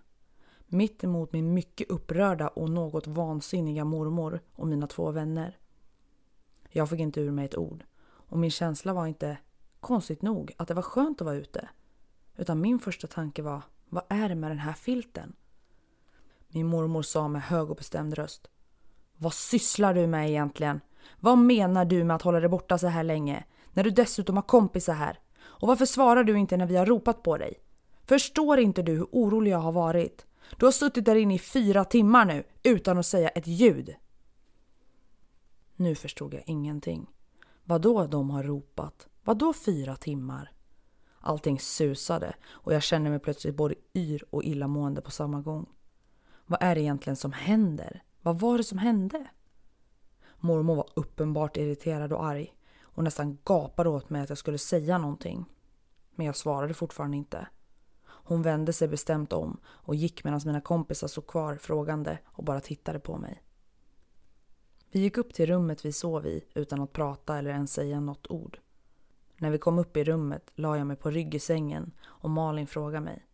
Mitt 0.67 1.04
emot 1.04 1.34
min 1.34 1.54
mycket 1.54 1.89
upprörda 1.89 2.47
och 2.47 2.69
något 2.69 3.08
vansinniga 3.08 3.86
mormor 3.86 4.39
och 4.56 4.67
mina 4.67 4.88
två 4.88 5.12
vänner. 5.12 5.58
Jag 6.69 6.89
fick 6.89 6.99
inte 6.99 7.21
ur 7.21 7.32
mig 7.32 7.45
ett 7.45 7.58
ord 7.58 7.84
och 8.06 8.39
min 8.39 8.51
känsla 8.51 8.93
var 8.93 9.08
inte, 9.08 9.38
konstigt 9.80 10.21
nog, 10.21 10.54
att 10.58 10.67
det 10.67 10.73
var 10.73 10.82
skönt 10.82 11.21
att 11.21 11.25
vara 11.25 11.36
ute. 11.36 11.69
Utan 12.38 12.62
min 12.62 12.80
första 12.80 13.08
tanke 13.08 13.41
var, 13.41 13.62
vad 13.89 14.04
är 14.10 14.30
det 14.30 14.36
med 14.36 14.52
den 14.52 14.60
här 14.60 14.74
filten? 14.74 15.34
Min 16.48 16.67
mormor 16.67 17.02
sa 17.02 17.28
med 17.28 17.41
hög 17.41 17.69
och 17.69 17.76
bestämd 17.76 18.13
röst. 18.13 18.48
Vad 19.17 19.34
sysslar 19.34 19.93
du 19.93 20.08
med 20.08 20.30
egentligen? 20.30 20.82
Vad 21.19 21.38
menar 21.38 21.86
du 21.86 22.04
med 22.04 22.15
att 22.15 22.21
hålla 22.21 22.39
dig 22.39 22.50
borta 22.50 22.78
så 22.78 22.88
här 22.88 23.04
länge? 23.04 23.45
När 23.74 23.84
du 23.84 23.89
dessutom 23.89 24.36
har 24.36 24.43
kompisar 24.43 24.93
här? 24.93 25.19
Och 25.43 25.67
varför 25.67 25.86
svarar 25.86 26.24
du 26.24 26.38
inte 26.38 26.58
när 26.58 26.65
vi 26.65 26.76
har 26.76 26.86
ropat 26.86 27.24
på 27.24 27.38
dig? 27.38 27.54
Förstår 28.06 28.60
inte 28.60 28.82
du 28.82 28.91
hur 28.91 29.08
orolig 29.12 29.52
jag 29.52 29.58
har 29.58 29.71
varit? 29.71 30.26
Du 30.58 30.65
har 30.65 30.71
suttit 30.71 31.06
där 31.06 31.15
inne 31.15 31.36
i 31.36 31.39
fyra 31.39 31.86
timmar 31.86 32.26
nu 32.26 32.43
utan 32.63 32.98
att 32.98 33.06
säga 33.06 33.30
ett 33.30 33.48
ljud. 33.48 33.95
Nu 35.76 35.95
förstod 35.95 36.34
jag 36.34 36.43
ingenting. 36.45 37.10
Vadå 37.63 38.08
de 38.08 38.30
har 38.30 38.43
ropat? 38.43 39.08
Vadå 39.24 39.54
fyra 39.54 39.95
timmar? 39.95 40.52
Allting 41.25 41.59
susade 41.59 42.35
och 42.47 42.73
jag 42.73 42.83
kände 42.83 43.09
mig 43.09 43.19
plötsligt 43.19 43.55
både 43.55 43.75
yr 43.93 44.23
och 44.29 44.43
illamående 44.43 45.01
på 45.01 45.11
samma 45.11 45.41
gång. 45.41 45.69
Vad 46.45 46.63
är 46.63 46.75
det 46.75 46.81
egentligen 46.81 47.15
som 47.15 47.31
händer? 47.31 48.03
Vad 48.21 48.39
var 48.39 48.57
det 48.57 48.63
som 48.63 48.77
hände? 48.77 49.27
Mormor 50.39 50.75
var 50.75 50.89
uppenbart 50.93 51.57
irriterad 51.57 52.13
och 52.13 52.25
arg 52.25 52.55
och 52.81 53.03
nästan 53.03 53.38
gapade 53.45 53.89
åt 53.89 54.09
mig 54.09 54.21
att 54.21 54.29
jag 54.29 54.38
skulle 54.38 54.57
säga 54.57 54.97
någonting. 54.97 55.45
Men 56.15 56.25
jag 56.25 56.35
svarade 56.35 56.73
fortfarande 56.73 57.17
inte. 57.17 57.47
Hon 58.03 58.41
vände 58.41 58.73
sig 58.73 58.88
bestämt 58.88 59.33
om 59.33 59.57
och 59.65 59.95
gick 59.95 60.23
medan 60.23 60.41
mina 60.45 60.61
kompisar 60.61 61.07
stod 61.07 61.27
kvar 61.27 61.55
frågande 61.55 62.17
och 62.25 62.43
bara 62.43 62.59
tittade 62.59 62.99
på 62.99 63.17
mig. 63.17 63.43
Vi 64.91 64.99
gick 64.99 65.17
upp 65.17 65.33
till 65.33 65.45
rummet 65.45 65.85
vi 65.85 65.91
sov 65.91 66.25
i 66.25 66.45
utan 66.53 66.81
att 66.81 66.93
prata 66.93 67.38
eller 67.38 67.49
ens 67.49 67.73
säga 67.73 67.99
något 67.99 68.27
ord. 68.31 68.59
När 69.38 69.52
vi 69.52 69.58
kom 69.58 69.80
upp 69.80 69.98
i 69.98 70.04
rummet 70.04 70.52
la 70.56 70.78
jag 70.78 70.88
mig 70.88 70.95
på 70.95 71.10
rygg 71.10 71.36
i 71.36 71.39
sängen 71.39 71.91
och 72.04 72.30
Malin 72.30 72.67
frågade 72.67 73.06
mig. 73.06 73.26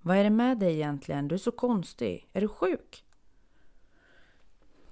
Vad 0.00 0.16
är 0.16 0.24
det 0.24 0.30
med 0.30 0.58
dig 0.58 0.74
egentligen? 0.74 1.28
Du 1.28 1.34
är 1.34 1.38
så 1.38 1.50
konstig. 1.50 2.28
Är 2.32 2.40
du 2.40 2.48
sjuk? 2.48 3.04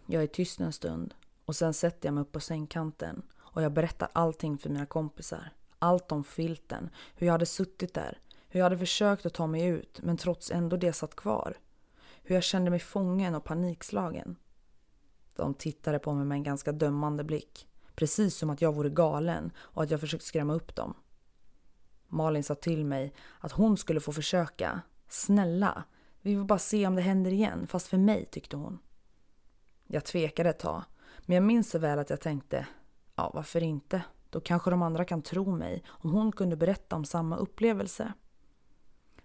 Jag 0.07 0.23
är 0.23 0.27
tyst 0.27 0.61
en 0.61 0.73
stund 0.73 1.15
och 1.45 1.57
sen 1.57 1.75
sätter 1.75 2.09
jag 2.09 2.15
mig 2.15 2.23
upp 2.23 2.33
på 2.33 2.41
sängkanten 2.41 3.23
och 3.39 3.63
jag 3.63 3.73
berättar 3.73 4.09
allting 4.13 4.59
för 4.59 4.71
mina 4.71 4.87
kompisar. 4.87 5.53
Allt 5.79 6.13
om 6.13 6.25
filten, 6.25 6.91
hur 7.15 7.27
jag 7.27 7.35
hade 7.35 7.47
suttit 7.47 7.95
där, 7.95 8.19
hur 8.49 8.61
jag 8.61 8.65
hade 8.65 8.79
försökt 8.79 9.27
att 9.27 9.35
ta 9.35 9.47
mig 9.47 9.65
ut 9.67 10.01
men 10.03 10.17
trots 10.17 10.51
ändå 10.51 10.77
det 10.77 10.93
satt 10.93 11.17
kvar. 11.17 11.57
Hur 12.23 12.35
jag 12.35 12.45
kände 12.45 12.71
mig 12.71 12.81
fången 12.81 13.35
och 13.35 13.45
panikslagen. 13.45 14.37
De 15.37 15.55
tittade 15.55 15.99
på 15.99 16.13
mig 16.13 16.25
med 16.25 16.37
en 16.37 16.43
ganska 16.43 16.73
dömande 16.73 17.25
blick. 17.25 17.69
Precis 17.97 18.37
som 18.37 18.51
att 18.51 18.63
jag 18.63 18.75
vore 18.75 18.91
galen 18.91 19.53
och 19.59 19.83
att 19.83 19.91
jag 19.91 20.01
försökt 20.01 20.25
skrämma 20.25 20.55
upp 20.55 20.75
dem. 20.75 20.95
Malin 22.09 22.45
sa 22.45 22.55
till 22.55 22.85
mig 22.85 23.15
att 23.41 23.53
hon 23.53 23.77
skulle 23.77 24.01
få 24.01 24.13
försöka. 24.13 24.81
Snälla, 25.09 25.85
vi 26.21 26.35
vill 26.35 26.45
bara 26.45 26.59
se 26.59 26.87
om 26.87 26.95
det 26.95 27.03
händer 27.03 27.31
igen, 27.31 27.67
fast 27.67 27.87
för 27.87 27.99
mig 27.99 28.27
tyckte 28.27 28.57
hon. 28.57 28.79
Jag 29.87 30.05
tvekade 30.05 30.51
ett 30.51 30.59
tag, 30.59 30.83
men 31.27 31.35
jag 31.35 31.45
minns 31.45 31.71
så 31.71 31.79
väl 31.79 31.99
att 31.99 32.11
jag 32.11 32.21
tänkte, 32.21 32.67
ja 33.15 33.31
varför 33.35 33.63
inte? 33.63 34.03
Då 34.31 34.41
kanske 34.41 34.71
de 34.71 34.83
andra 34.83 35.05
kan 35.05 35.23
tro 35.23 35.57
mig 35.57 35.85
om 35.87 36.11
hon 36.13 36.33
kunde 36.33 36.57
berätta 36.57 36.97
om 36.97 37.05
samma 37.05 37.37
upplevelse. 37.37 38.13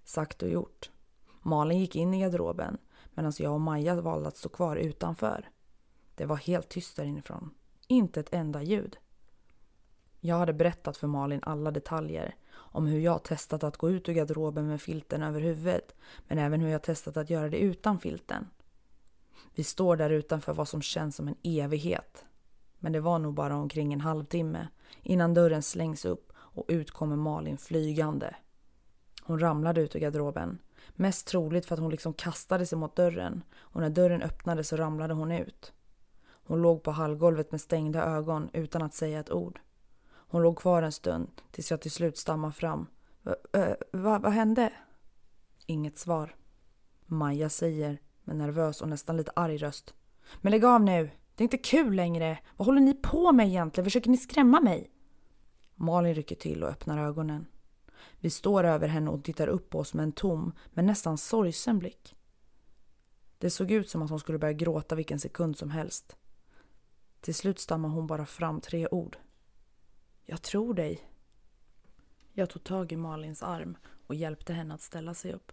Sagt 0.03 0.43
och 0.43 0.49
gjort. 0.49 0.91
Malin 1.41 1.79
gick 1.79 1.95
in 1.95 2.13
i 2.13 2.21
garderoben 2.21 2.77
medan 3.13 3.33
jag 3.37 3.53
och 3.53 3.61
Maja 3.61 4.01
valde 4.01 4.27
att 4.27 4.37
stå 4.37 4.49
kvar 4.49 4.75
utanför. 4.75 5.49
Det 6.15 6.25
var 6.25 6.35
helt 6.35 6.69
tyst 6.69 6.95
där 6.95 7.03
inifrån. 7.03 7.49
Inte 7.91 8.19
ett 8.19 8.33
enda 8.33 8.63
ljud. 8.63 8.97
Jag 10.19 10.35
hade 10.35 10.53
berättat 10.53 10.97
för 10.97 11.07
Malin 11.07 11.39
alla 11.43 11.71
detaljer 11.71 12.35
om 12.53 12.87
hur 12.87 12.99
jag 12.99 13.23
testat 13.23 13.63
att 13.63 13.77
gå 13.77 13.89
ut 13.89 14.09
ur 14.09 14.13
garderoben 14.13 14.67
med 14.67 14.81
filten 14.81 15.23
över 15.23 15.41
huvudet 15.41 15.95
men 16.27 16.37
även 16.37 16.61
hur 16.61 16.69
jag 16.69 16.83
testat 16.83 17.17
att 17.17 17.29
göra 17.29 17.49
det 17.49 17.57
utan 17.57 17.99
filten. 17.99 18.47
Vi 19.55 19.63
står 19.63 19.95
där 19.95 20.09
utanför 20.09 20.53
vad 20.53 20.67
som 20.67 20.81
känns 20.81 21.15
som 21.15 21.27
en 21.27 21.35
evighet. 21.43 22.25
Men 22.79 22.91
det 22.91 22.99
var 22.99 23.19
nog 23.19 23.33
bara 23.33 23.55
omkring 23.55 23.93
en 23.93 24.01
halvtimme 24.01 24.67
innan 25.01 25.33
dörren 25.33 25.63
slängs 25.63 26.05
upp 26.05 26.33
och 26.35 26.65
ut 26.67 26.91
kommer 26.91 27.15
Malin 27.15 27.57
flygande. 27.57 28.35
Hon 29.23 29.39
ramlade 29.39 29.81
ut 29.81 29.95
ur 29.95 29.99
garderoben. 29.99 30.57
Mest 30.89 31.27
troligt 31.27 31.65
för 31.65 31.75
att 31.75 31.81
hon 31.81 31.91
liksom 31.91 32.13
kastade 32.13 32.65
sig 32.65 32.77
mot 32.77 32.95
dörren 32.95 33.43
och 33.59 33.81
när 33.81 33.89
dörren 33.89 34.21
öppnade 34.21 34.63
så 34.63 34.77
ramlade 34.77 35.13
hon 35.13 35.31
ut. 35.31 35.73
Hon 36.51 36.61
låg 36.61 36.83
på 36.83 36.91
hallgolvet 36.91 37.51
med 37.51 37.61
stängda 37.61 38.03
ögon 38.03 38.49
utan 38.53 38.81
att 38.81 38.93
säga 38.93 39.19
ett 39.19 39.31
ord. 39.31 39.59
Hon 40.09 40.41
låg 40.41 40.57
kvar 40.57 40.83
en 40.83 40.91
stund 40.91 41.41
tills 41.51 41.71
jag 41.71 41.81
till 41.81 41.91
slut 41.91 42.17
stammade 42.17 42.53
fram. 42.53 42.87
Va, 43.21 43.35
va, 43.91 44.19
vad 44.19 44.31
hände? 44.31 44.73
Inget 45.65 45.97
svar. 45.97 46.35
Maja 47.05 47.49
säger 47.49 48.01
med 48.23 48.35
nervös 48.35 48.81
och 48.81 48.89
nästan 48.89 49.17
lite 49.17 49.31
arg 49.35 49.57
röst. 49.57 49.93
Men 50.41 50.51
lägg 50.51 50.65
av 50.65 50.81
nu! 50.81 51.09
Det 51.35 51.41
är 51.41 51.45
inte 51.45 51.57
kul 51.57 51.93
längre! 51.95 52.39
Vad 52.57 52.65
håller 52.65 52.81
ni 52.81 52.93
på 52.93 53.31
med 53.31 53.47
egentligen? 53.47 53.85
Försöker 53.85 54.09
ni 54.09 54.17
skrämma 54.17 54.59
mig? 54.59 54.91
Malin 55.75 56.15
rycker 56.15 56.35
till 56.35 56.63
och 56.63 56.69
öppnar 56.69 56.97
ögonen. 56.97 57.45
Vi 58.19 58.29
står 58.29 58.63
över 58.63 58.87
henne 58.87 59.11
och 59.11 59.23
tittar 59.23 59.47
upp 59.47 59.69
på 59.69 59.79
oss 59.79 59.93
med 59.93 60.03
en 60.03 60.11
tom, 60.11 60.51
men 60.73 60.85
nästan 60.85 61.17
sorgsen 61.17 61.79
blick. 61.79 62.15
Det 63.37 63.49
såg 63.49 63.71
ut 63.71 63.89
som 63.89 64.01
att 64.01 64.09
hon 64.09 64.19
skulle 64.19 64.39
börja 64.39 64.53
gråta 64.53 64.95
vilken 64.95 65.19
sekund 65.19 65.57
som 65.57 65.69
helst. 65.69 66.15
Till 67.21 67.35
slut 67.35 67.59
stammar 67.59 67.89
hon 67.89 68.07
bara 68.07 68.25
fram 68.25 68.61
tre 68.61 68.87
ord. 68.87 69.17
Jag 70.25 70.41
tror 70.41 70.73
dig. 70.73 71.07
Jag 72.33 72.49
tog 72.49 72.63
tag 72.63 72.91
i 72.91 72.95
Malins 72.95 73.43
arm 73.43 73.77
och 74.07 74.15
hjälpte 74.15 74.53
henne 74.53 74.73
att 74.73 74.81
ställa 74.81 75.13
sig 75.13 75.33
upp. 75.33 75.51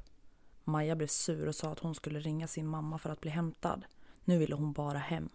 Maja 0.65 0.97
blev 0.97 1.07
sur 1.07 1.47
och 1.47 1.55
sa 1.55 1.73
att 1.73 1.79
hon 1.79 1.95
skulle 1.95 2.21
ringa 2.21 2.47
sin 2.47 2.67
mamma 2.67 2.99
för 2.99 3.11
att 3.11 3.21
bli 3.21 3.31
hämtad. 3.31 3.85
Nu 4.25 4.39
ville 4.39 4.55
hon 4.55 4.73
bara 4.73 4.99
hem. 4.99 5.29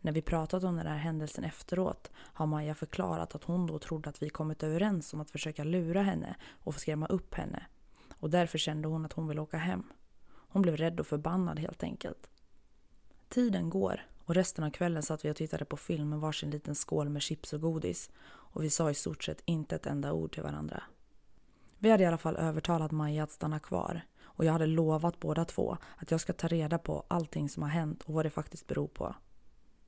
När 0.00 0.12
vi 0.12 0.22
pratat 0.22 0.64
om 0.64 0.76
den 0.76 0.86
här 0.86 0.96
händelsen 0.96 1.44
efteråt 1.44 2.10
har 2.14 2.46
Maja 2.46 2.74
förklarat 2.74 3.34
att 3.34 3.44
hon 3.44 3.66
då 3.66 3.78
trodde 3.78 4.08
att 4.08 4.22
vi 4.22 4.30
kommit 4.30 4.62
överens 4.62 5.14
om 5.14 5.20
att 5.20 5.30
försöka 5.30 5.64
lura 5.64 6.02
henne 6.02 6.36
och 6.46 6.74
skrämma 6.74 7.06
upp 7.06 7.34
henne. 7.34 7.66
Och 8.18 8.30
därför 8.30 8.58
kände 8.58 8.88
hon 8.88 9.04
att 9.04 9.12
hon 9.12 9.28
ville 9.28 9.40
åka 9.40 9.56
hem. 9.58 9.82
Hon 10.32 10.62
blev 10.62 10.76
rädd 10.76 11.00
och 11.00 11.06
förbannad 11.06 11.58
helt 11.58 11.82
enkelt. 11.82 12.30
Tiden 13.28 13.70
går 13.70 14.09
och 14.30 14.36
resten 14.36 14.64
av 14.64 14.70
kvällen 14.70 15.02
satt 15.02 15.24
vi 15.24 15.30
och 15.30 15.36
tittade 15.36 15.64
på 15.64 15.76
film 15.76 16.08
med 16.08 16.20
varsin 16.20 16.50
liten 16.50 16.74
skål 16.74 17.08
med 17.08 17.22
chips 17.22 17.52
och 17.52 17.60
godis 17.60 18.10
och 18.26 18.64
vi 18.64 18.70
sa 18.70 18.90
i 18.90 18.94
stort 18.94 19.24
sett 19.24 19.42
inte 19.44 19.74
ett 19.76 19.86
enda 19.86 20.12
ord 20.12 20.32
till 20.32 20.42
varandra. 20.42 20.82
Vi 21.78 21.90
hade 21.90 22.02
i 22.02 22.06
alla 22.06 22.18
fall 22.18 22.36
övertalat 22.36 22.90
Maja 22.90 23.22
att 23.22 23.30
stanna 23.30 23.58
kvar 23.58 24.00
och 24.22 24.44
jag 24.44 24.52
hade 24.52 24.66
lovat 24.66 25.20
båda 25.20 25.44
två 25.44 25.76
att 25.96 26.10
jag 26.10 26.20
ska 26.20 26.32
ta 26.32 26.48
reda 26.48 26.78
på 26.78 27.04
allting 27.08 27.48
som 27.48 27.62
har 27.62 27.70
hänt 27.70 28.02
och 28.02 28.14
vad 28.14 28.26
det 28.26 28.30
faktiskt 28.30 28.66
beror 28.66 28.88
på. 28.88 29.14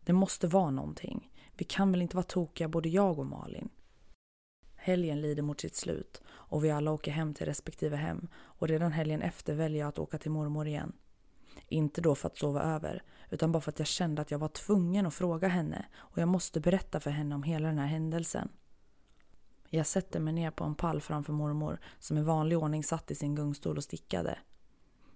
Det 0.05 0.13
måste 0.13 0.47
vara 0.47 0.71
någonting. 0.71 1.33
Vi 1.57 1.65
kan 1.65 1.93
väl 1.93 2.03
inte 2.03 2.17
vara 2.17 2.27
tokiga 2.27 2.69
både 2.69 2.89
jag 2.89 3.19
och 3.19 3.27
Malin? 3.27 3.69
Helgen 4.77 5.21
lider 5.21 5.43
mot 5.43 5.61
sitt 5.61 5.77
slut 5.77 6.23
och 6.29 6.65
vi 6.65 6.71
alla 6.71 6.93
åker 6.93 7.11
hem 7.11 7.35
till 7.35 7.47
respektive 7.47 7.97
hem 7.97 8.29
och 8.35 8.69
redan 8.69 8.93
helgen 8.93 9.23
efter 9.23 9.55
väljer 9.55 9.81
jag 9.81 9.89
att 9.89 9.99
åka 9.99 10.19
till 10.19 10.31
mormor 10.31 10.67
igen. 10.67 10.93
Inte 11.69 12.01
då 12.01 12.15
för 12.15 12.29
att 12.29 12.39
sova 12.39 12.63
över, 12.63 13.03
utan 13.31 13.53
bara 13.53 13.61
för 13.61 13.71
att 13.71 13.79
jag 13.79 13.89
kände 13.89 14.23
att 14.23 14.31
jag 14.31 14.39
var 14.39 14.49
tvungen 14.49 15.07
att 15.07 15.15
fråga 15.15 15.49
henne 15.49 15.87
och 15.95 16.19
jag 16.19 16.29
måste 16.29 16.61
berätta 16.61 17.01
för 17.01 17.11
henne 17.11 17.35
om 17.35 17.43
hela 17.43 17.69
den 17.69 17.79
här 17.79 17.87
händelsen. 17.87 18.49
Jag 19.69 19.87
sätter 19.87 20.21
mig 20.21 20.33
ner 20.33 20.51
på 20.51 20.65
en 20.65 20.75
pall 20.75 21.01
framför 21.01 21.33
mormor 21.33 21.79
som 21.99 22.19
i 22.19 22.23
vanlig 22.23 22.59
ordning 22.59 22.85
satt 22.85 23.11
i 23.11 23.15
sin 23.15 23.35
gungstol 23.35 23.77
och 23.77 23.85
stickade. 23.85 24.39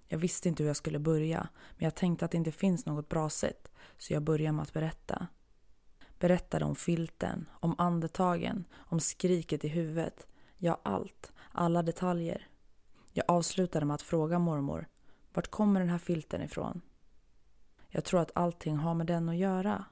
Jag 0.08 0.18
visste 0.18 0.48
inte 0.48 0.62
hur 0.62 0.70
jag 0.70 0.76
skulle 0.76 0.98
börja, 0.98 1.48
men 1.76 1.84
jag 1.84 1.94
tänkte 1.94 2.24
att 2.24 2.30
det 2.30 2.36
inte 2.38 2.52
finns 2.52 2.86
något 2.86 3.08
bra 3.08 3.30
sätt, 3.30 3.72
så 3.98 4.12
jag 4.12 4.22
började 4.22 4.52
med 4.52 4.62
att 4.62 4.72
berätta. 4.72 5.26
Berättade 6.18 6.64
om 6.64 6.76
filten, 6.76 7.48
om 7.52 7.74
andetagen, 7.78 8.64
om 8.74 9.00
skriket 9.00 9.64
i 9.64 9.68
huvudet. 9.68 10.26
Ja, 10.56 10.80
allt. 10.82 11.32
Alla 11.52 11.82
detaljer. 11.82 12.48
Jag 13.12 13.24
avslutade 13.28 13.86
med 13.86 13.94
att 13.94 14.02
fråga 14.02 14.38
mormor, 14.38 14.88
vart 15.36 15.50
kommer 15.50 15.80
den 15.80 15.88
här 15.88 15.98
filten 15.98 16.42
ifrån? 16.42 16.80
Jag 17.88 18.04
tror 18.04 18.20
att 18.20 18.30
allting 18.34 18.76
har 18.76 18.94
med 18.94 19.06
den 19.06 19.28
att 19.28 19.36
göra. 19.36 19.84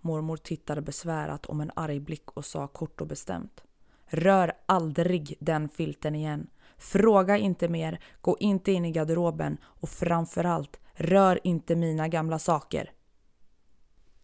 Mormor 0.00 0.36
tittade 0.36 0.82
besvärat 0.82 1.46
om 1.46 1.60
en 1.60 1.70
arg 1.76 2.00
blick 2.00 2.30
och 2.30 2.44
sa 2.44 2.66
kort 2.66 3.00
och 3.00 3.06
bestämt. 3.06 3.62
Rör 4.06 4.52
aldrig 4.66 5.36
den 5.40 5.68
filten 5.68 6.14
igen. 6.14 6.46
Fråga 6.76 7.36
inte 7.36 7.68
mer, 7.68 8.00
gå 8.20 8.36
inte 8.40 8.72
in 8.72 8.84
i 8.84 8.90
garderoben 8.90 9.58
och 9.62 9.88
framförallt, 9.88 10.80
rör 10.94 11.40
inte 11.44 11.76
mina 11.76 12.08
gamla 12.08 12.38
saker. 12.38 12.92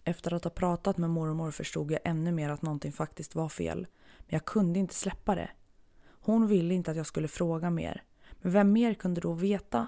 Efter 0.05 0.35
att 0.35 0.45
ha 0.45 0.51
pratat 0.51 0.97
med 0.97 1.11
mormor 1.11 1.51
förstod 1.51 1.91
jag 1.91 2.01
ännu 2.05 2.33
mer 2.33 2.51
att 2.51 2.63
någonting 2.63 2.93
faktiskt 2.93 3.35
var 3.35 3.49
fel. 3.49 3.87
Men 4.19 4.27
jag 4.27 4.45
kunde 4.45 4.79
inte 4.79 4.95
släppa 4.95 5.35
det. 5.35 5.51
Hon 6.07 6.47
ville 6.47 6.75
inte 6.75 6.91
att 6.91 6.97
jag 6.97 7.07
skulle 7.07 7.29
fråga 7.29 7.71
mer. 7.71 8.03
Men 8.43 8.53
vem 8.53 8.73
mer 8.73 8.95
kunde 8.95 9.21
då 9.21 9.33
veta? 9.33 9.87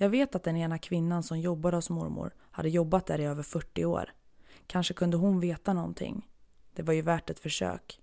Jag 0.00 0.08
vet 0.08 0.34
att 0.34 0.42
den 0.42 0.56
ena 0.56 0.78
kvinnan 0.78 1.22
som 1.22 1.40
jobbade 1.40 1.76
hos 1.76 1.90
mormor 1.90 2.34
hade 2.50 2.68
jobbat 2.68 3.06
där 3.06 3.20
i 3.20 3.24
över 3.24 3.42
40 3.42 3.84
år. 3.84 4.12
Kanske 4.66 4.94
kunde 4.94 5.16
hon 5.16 5.40
veta 5.40 5.72
någonting. 5.72 6.28
Det 6.72 6.82
var 6.82 6.94
ju 6.94 7.02
värt 7.02 7.30
ett 7.30 7.38
försök. 7.38 8.00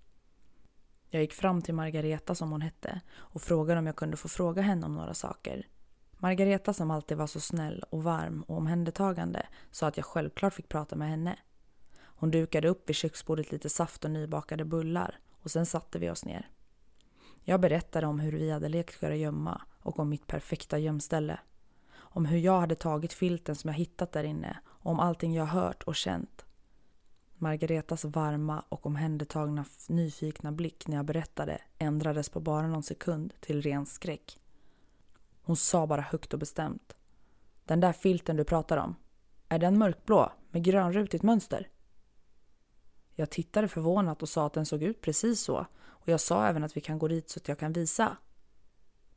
Jag 1.10 1.22
gick 1.22 1.32
fram 1.32 1.62
till 1.62 1.74
Margareta 1.74 2.34
som 2.34 2.50
hon 2.50 2.60
hette 2.60 3.00
och 3.14 3.42
frågade 3.42 3.78
om 3.78 3.86
jag 3.86 3.96
kunde 3.96 4.16
få 4.16 4.28
fråga 4.28 4.62
henne 4.62 4.86
om 4.86 4.94
några 4.94 5.14
saker. 5.14 5.68
Margareta 6.10 6.72
som 6.72 6.90
alltid 6.90 7.16
var 7.16 7.26
så 7.26 7.40
snäll 7.40 7.84
och 7.90 8.02
varm 8.02 8.42
och 8.42 8.56
omhändertagande 8.56 9.46
sa 9.70 9.86
att 9.86 9.96
jag 9.96 10.06
självklart 10.06 10.54
fick 10.54 10.68
prata 10.68 10.96
med 10.96 11.08
henne. 11.08 11.38
Hon 11.98 12.30
dukade 12.30 12.68
upp 12.68 12.88
vid 12.88 12.96
köksbordet 12.96 13.52
lite 13.52 13.68
saft 13.68 14.04
och 14.04 14.10
nybakade 14.10 14.64
bullar 14.64 15.18
och 15.30 15.50
sen 15.50 15.66
satte 15.66 15.98
vi 15.98 16.10
oss 16.10 16.24
ner. 16.24 16.50
Jag 17.42 17.60
berättade 17.60 18.06
om 18.06 18.20
hur 18.20 18.32
vi 18.32 18.50
hade 18.50 18.68
lekt 18.68 19.02
gömma 19.02 19.62
och 19.82 19.98
om 19.98 20.08
mitt 20.08 20.26
perfekta 20.26 20.78
gömställe. 20.78 21.38
Om 22.16 22.26
hur 22.26 22.38
jag 22.38 22.60
hade 22.60 22.74
tagit 22.74 23.12
filten 23.12 23.56
som 23.56 23.68
jag 23.68 23.74
hittat 23.74 24.12
där 24.12 24.24
inne 24.24 24.58
och 24.66 24.90
om 24.90 25.00
allting 25.00 25.34
jag 25.34 25.46
hört 25.46 25.82
och 25.82 25.96
känt. 25.96 26.44
Margaretas 27.34 28.04
varma 28.04 28.64
och 28.68 28.86
omhändertagna 28.86 29.64
nyfikna 29.88 30.52
blick 30.52 30.86
när 30.86 30.96
jag 30.96 31.04
berättade 31.04 31.60
ändrades 31.78 32.28
på 32.28 32.40
bara 32.40 32.66
någon 32.66 32.82
sekund 32.82 33.32
till 33.40 33.62
ren 33.62 33.86
skräck. 33.86 34.40
Hon 35.42 35.56
sa 35.56 35.86
bara 35.86 36.00
högt 36.00 36.32
och 36.32 36.38
bestämt. 36.38 36.96
Den 37.64 37.80
där 37.80 37.92
filten 37.92 38.36
du 38.36 38.44
pratar 38.44 38.76
om, 38.76 38.96
är 39.48 39.58
den 39.58 39.78
mörkblå 39.78 40.32
med 40.50 40.64
grönrutigt 40.64 41.22
mönster? 41.22 41.68
Jag 43.14 43.30
tittade 43.30 43.68
förvånat 43.68 44.22
och 44.22 44.28
sa 44.28 44.46
att 44.46 44.52
den 44.52 44.66
såg 44.66 44.82
ut 44.82 45.00
precis 45.00 45.40
så 45.40 45.66
och 45.78 46.08
jag 46.08 46.20
sa 46.20 46.46
även 46.46 46.64
att 46.64 46.76
vi 46.76 46.80
kan 46.80 46.98
gå 46.98 47.08
dit 47.08 47.30
så 47.30 47.38
att 47.38 47.48
jag 47.48 47.58
kan 47.58 47.72
visa. 47.72 48.16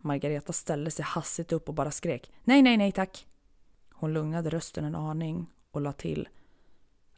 Margareta 0.01 0.53
ställde 0.53 0.91
sig 0.91 1.05
hastigt 1.05 1.51
upp 1.51 1.69
och 1.69 1.75
bara 1.75 1.91
skrek 1.91 2.31
Nej, 2.43 2.61
nej, 2.61 2.77
nej 2.77 2.91
tack. 2.91 3.27
Hon 3.91 4.13
lugnade 4.13 4.49
rösten 4.49 4.85
en 4.85 4.95
aning 4.95 5.47
och 5.71 5.81
la 5.81 5.93
till 5.93 6.29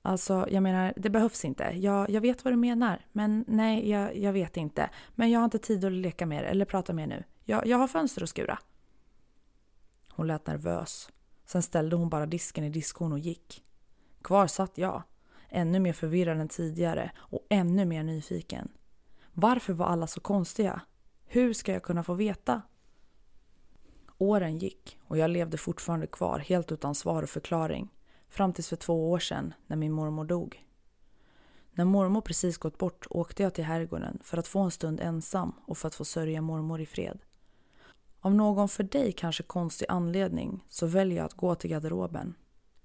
Alltså, 0.01 0.47
jag 0.51 0.63
menar, 0.63 0.93
det 0.95 1.09
behövs 1.09 1.45
inte. 1.45 1.63
Jag, 1.63 2.09
jag 2.09 2.21
vet 2.21 2.45
vad 2.45 2.53
du 2.53 2.57
menar, 2.57 3.05
men 3.11 3.45
nej, 3.47 3.89
jag, 3.89 4.17
jag 4.17 4.33
vet 4.33 4.57
inte. 4.57 4.89
Men 5.15 5.31
jag 5.31 5.39
har 5.39 5.45
inte 5.45 5.59
tid 5.59 5.85
att 5.85 5.91
leka 5.91 6.25
mer 6.25 6.43
eller 6.43 6.65
prata 6.65 6.93
mer 6.93 7.07
nu. 7.07 7.23
Jag, 7.43 7.67
jag 7.67 7.77
har 7.77 7.87
fönster 7.87 8.23
att 8.23 8.29
skura. 8.29 8.59
Hon 10.09 10.27
lät 10.27 10.47
nervös. 10.47 11.09
Sen 11.45 11.61
ställde 11.61 11.95
hon 11.95 12.09
bara 12.09 12.25
disken 12.25 12.63
i 12.63 12.69
diskon 12.69 13.11
och 13.11 13.19
gick. 13.19 13.63
Kvar 14.21 14.47
satt 14.47 14.77
jag, 14.77 15.03
ännu 15.49 15.79
mer 15.79 15.93
förvirrad 15.93 16.37
än 16.37 16.47
tidigare 16.47 17.11
och 17.17 17.45
ännu 17.49 17.85
mer 17.85 18.03
nyfiken. 18.03 18.71
Varför 19.33 19.73
var 19.73 19.85
alla 19.85 20.07
så 20.07 20.19
konstiga? 20.19 20.81
Hur 21.25 21.53
ska 21.53 21.73
jag 21.73 21.83
kunna 21.83 22.03
få 22.03 22.13
veta? 22.13 22.61
Åren 24.21 24.57
gick 24.57 24.99
och 25.07 25.17
jag 25.17 25.29
levde 25.29 25.57
fortfarande 25.57 26.07
kvar 26.07 26.39
helt 26.39 26.71
utan 26.71 26.95
svar 26.95 27.23
och 27.23 27.29
förklaring. 27.29 27.89
Fram 28.29 28.53
tills 28.53 28.69
för 28.69 28.75
två 28.75 29.11
år 29.11 29.19
sedan 29.19 29.53
när 29.67 29.75
min 29.75 29.91
mormor 29.91 30.25
dog. 30.25 30.65
När 31.71 31.85
mormor 31.85 32.21
precis 32.21 32.57
gått 32.57 32.77
bort 32.77 33.07
åkte 33.09 33.43
jag 33.43 33.53
till 33.53 33.63
herrgården 33.63 34.19
för 34.23 34.37
att 34.37 34.47
få 34.47 34.59
en 34.59 34.71
stund 34.71 34.99
ensam 34.99 35.53
och 35.65 35.77
för 35.77 35.87
att 35.87 35.95
få 35.95 36.05
sörja 36.05 36.41
mormor 36.41 36.81
i 36.81 36.85
fred. 36.85 37.19
Av 38.19 38.35
någon 38.35 38.69
för 38.69 38.83
dig 38.83 39.11
kanske 39.11 39.43
konstig 39.43 39.85
anledning 39.89 40.65
så 40.69 40.85
väljer 40.85 41.17
jag 41.17 41.25
att 41.25 41.33
gå 41.33 41.55
till 41.55 41.69
garderoben. 41.69 42.33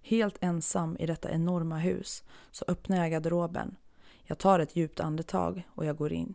Helt 0.00 0.38
ensam 0.40 0.96
i 0.96 1.06
detta 1.06 1.30
enorma 1.30 1.78
hus 1.78 2.24
så 2.50 2.64
öppnar 2.68 2.96
jag 2.96 3.10
garderoben. 3.10 3.76
Jag 4.22 4.38
tar 4.38 4.58
ett 4.58 4.76
djupt 4.76 5.00
andetag 5.00 5.62
och 5.74 5.84
jag 5.84 5.96
går 5.96 6.12
in. 6.12 6.34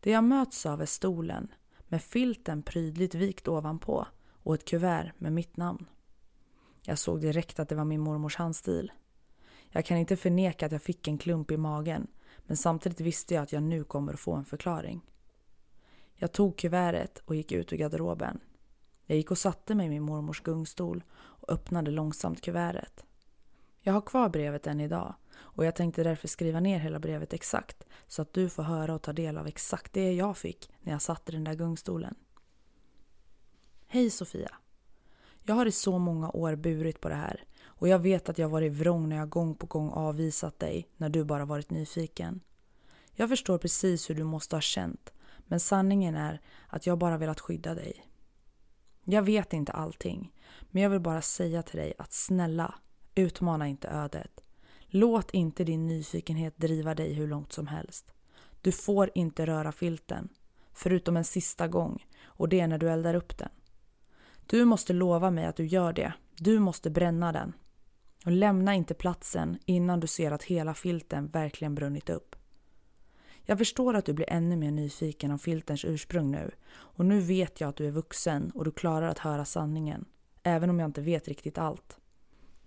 Det 0.00 0.10
jag 0.10 0.24
möts 0.24 0.66
av 0.66 0.82
är 0.82 0.86
stolen 0.86 1.48
med 1.92 2.02
filten 2.02 2.62
prydligt 2.62 3.14
vikt 3.14 3.48
ovanpå 3.48 4.06
och 4.32 4.54
ett 4.54 4.64
kuvert 4.64 5.12
med 5.18 5.32
mitt 5.32 5.56
namn. 5.56 5.86
Jag 6.82 6.98
såg 6.98 7.20
direkt 7.20 7.60
att 7.60 7.68
det 7.68 7.74
var 7.74 7.84
min 7.84 8.00
mormors 8.00 8.36
handstil. 8.36 8.92
Jag 9.68 9.84
kan 9.84 9.98
inte 9.98 10.16
förneka 10.16 10.66
att 10.66 10.72
jag 10.72 10.82
fick 10.82 11.08
en 11.08 11.18
klump 11.18 11.50
i 11.50 11.56
magen, 11.56 12.06
Men 12.46 12.56
samtidigt 12.56 13.00
visste 13.00 13.34
jag 13.34 13.42
att 13.42 13.52
jag 13.52 13.62
nu 13.62 13.84
kommer 13.84 14.12
att 14.12 14.20
få 14.20 14.34
en 14.34 14.44
förklaring. 14.44 15.00
Jag 16.14 16.32
tog 16.32 16.56
kuvertet 16.56 17.18
och 17.18 17.34
gick 17.34 17.52
ut 17.52 17.72
ur 17.72 17.76
garderoben. 17.76 18.40
Jag 19.06 19.16
gick 19.16 19.30
och 19.30 19.38
satte 19.38 19.74
mig 19.74 19.86
i 19.86 19.90
min 19.90 20.02
mormors 20.02 20.40
gungstol 20.40 21.04
och 21.14 21.52
öppnade 21.52 21.90
långsamt 21.90 22.40
kuvertet. 22.40 23.04
Jag 23.80 23.92
har 23.92 24.00
kvar 24.00 24.28
brevet 24.28 24.66
än 24.66 24.80
idag 24.80 25.14
och 25.54 25.64
jag 25.64 25.74
tänkte 25.74 26.02
därför 26.02 26.28
skriva 26.28 26.60
ner 26.60 26.78
hela 26.78 26.98
brevet 26.98 27.32
exakt 27.32 27.84
så 28.06 28.22
att 28.22 28.32
du 28.32 28.48
får 28.48 28.62
höra 28.62 28.94
och 28.94 29.02
ta 29.02 29.12
del 29.12 29.38
av 29.38 29.46
exakt 29.46 29.92
det 29.92 30.12
jag 30.12 30.36
fick 30.36 30.70
när 30.80 30.92
jag 30.92 31.02
satt 31.02 31.28
i 31.28 31.32
den 31.32 31.44
där 31.44 31.54
gungstolen. 31.54 32.14
Hej 33.86 34.10
Sofia! 34.10 34.50
Jag 35.42 35.54
har 35.54 35.66
i 35.66 35.72
så 35.72 35.98
många 35.98 36.30
år 36.30 36.54
burit 36.54 37.00
på 37.00 37.08
det 37.08 37.14
här 37.14 37.44
och 37.64 37.88
jag 37.88 37.98
vet 37.98 38.28
att 38.28 38.38
jag 38.38 38.48
varit 38.48 38.72
vrång 38.72 39.08
när 39.08 39.16
jag 39.16 39.28
gång 39.28 39.54
på 39.54 39.66
gång 39.66 39.90
avvisat 39.90 40.58
dig 40.58 40.88
när 40.96 41.08
du 41.08 41.24
bara 41.24 41.44
varit 41.44 41.70
nyfiken. 41.70 42.40
Jag 43.14 43.28
förstår 43.28 43.58
precis 43.58 44.10
hur 44.10 44.14
du 44.14 44.24
måste 44.24 44.56
ha 44.56 44.60
känt 44.60 45.12
men 45.46 45.60
sanningen 45.60 46.14
är 46.14 46.40
att 46.66 46.86
jag 46.86 46.98
bara 46.98 47.18
velat 47.18 47.40
skydda 47.40 47.74
dig. 47.74 48.06
Jag 49.04 49.22
vet 49.22 49.52
inte 49.52 49.72
allting 49.72 50.32
men 50.70 50.82
jag 50.82 50.90
vill 50.90 51.00
bara 51.00 51.22
säga 51.22 51.62
till 51.62 51.78
dig 51.78 51.94
att 51.98 52.12
snälla, 52.12 52.74
utmana 53.14 53.68
inte 53.68 53.88
ödet. 53.88 54.40
Låt 54.94 55.30
inte 55.30 55.64
din 55.64 55.86
nyfikenhet 55.86 56.56
driva 56.56 56.94
dig 56.94 57.12
hur 57.12 57.28
långt 57.28 57.52
som 57.52 57.66
helst. 57.66 58.12
Du 58.60 58.72
får 58.72 59.10
inte 59.14 59.46
röra 59.46 59.72
filten, 59.72 60.28
förutom 60.72 61.16
en 61.16 61.24
sista 61.24 61.68
gång 61.68 62.06
och 62.24 62.48
det 62.48 62.60
är 62.60 62.66
när 62.66 62.78
du 62.78 62.90
eldar 62.90 63.14
upp 63.14 63.38
den. 63.38 63.48
Du 64.46 64.64
måste 64.64 64.92
lova 64.92 65.30
mig 65.30 65.44
att 65.44 65.56
du 65.56 65.66
gör 65.66 65.92
det. 65.92 66.12
Du 66.36 66.58
måste 66.58 66.90
bränna 66.90 67.32
den. 67.32 67.52
Och 68.24 68.32
lämna 68.32 68.74
inte 68.74 68.94
platsen 68.94 69.58
innan 69.64 70.00
du 70.00 70.06
ser 70.06 70.30
att 70.30 70.42
hela 70.42 70.74
filten 70.74 71.28
verkligen 71.28 71.74
brunnit 71.74 72.10
upp. 72.10 72.36
Jag 73.44 73.58
förstår 73.58 73.94
att 73.94 74.04
du 74.04 74.12
blir 74.12 74.30
ännu 74.30 74.56
mer 74.56 74.70
nyfiken 74.70 75.30
om 75.30 75.38
filterns 75.38 75.84
ursprung 75.84 76.30
nu 76.30 76.50
och 76.72 77.06
nu 77.06 77.20
vet 77.20 77.60
jag 77.60 77.68
att 77.68 77.76
du 77.76 77.86
är 77.86 77.90
vuxen 77.90 78.50
och 78.54 78.64
du 78.64 78.70
klarar 78.70 79.08
att 79.08 79.18
höra 79.18 79.44
sanningen, 79.44 80.04
även 80.42 80.70
om 80.70 80.78
jag 80.78 80.88
inte 80.88 81.00
vet 81.00 81.28
riktigt 81.28 81.58
allt. 81.58 81.98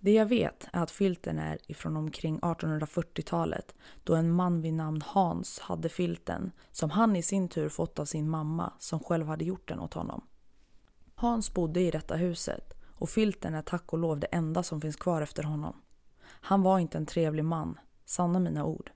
Det 0.06 0.12
jag 0.12 0.26
vet 0.26 0.68
är 0.72 0.82
att 0.82 0.90
filten 0.90 1.38
är 1.38 1.58
ifrån 1.66 1.96
omkring 1.96 2.40
1840-talet 2.40 3.74
då 4.04 4.14
en 4.14 4.32
man 4.32 4.60
vid 4.60 4.74
namn 4.74 5.02
Hans 5.06 5.58
hade 5.58 5.88
filten 5.88 6.52
som 6.72 6.90
han 6.90 7.16
i 7.16 7.22
sin 7.22 7.48
tur 7.48 7.68
fått 7.68 7.98
av 7.98 8.04
sin 8.04 8.28
mamma 8.28 8.72
som 8.78 9.00
själv 9.00 9.26
hade 9.26 9.44
gjort 9.44 9.68
den 9.68 9.80
åt 9.80 9.94
honom. 9.94 10.24
Hans 11.14 11.54
bodde 11.54 11.80
i 11.80 11.90
detta 11.90 12.16
huset 12.16 12.74
och 12.94 13.10
filten 13.10 13.54
är 13.54 13.62
tack 13.62 13.92
och 13.92 13.98
lov 13.98 14.20
det 14.20 14.26
enda 14.26 14.62
som 14.62 14.80
finns 14.80 14.96
kvar 14.96 15.22
efter 15.22 15.42
honom. 15.42 15.82
Han 16.22 16.62
var 16.62 16.78
inte 16.78 16.98
en 16.98 17.06
trevlig 17.06 17.44
man, 17.44 17.78
sanna 18.04 18.38
mina 18.38 18.64
ord. 18.64 18.90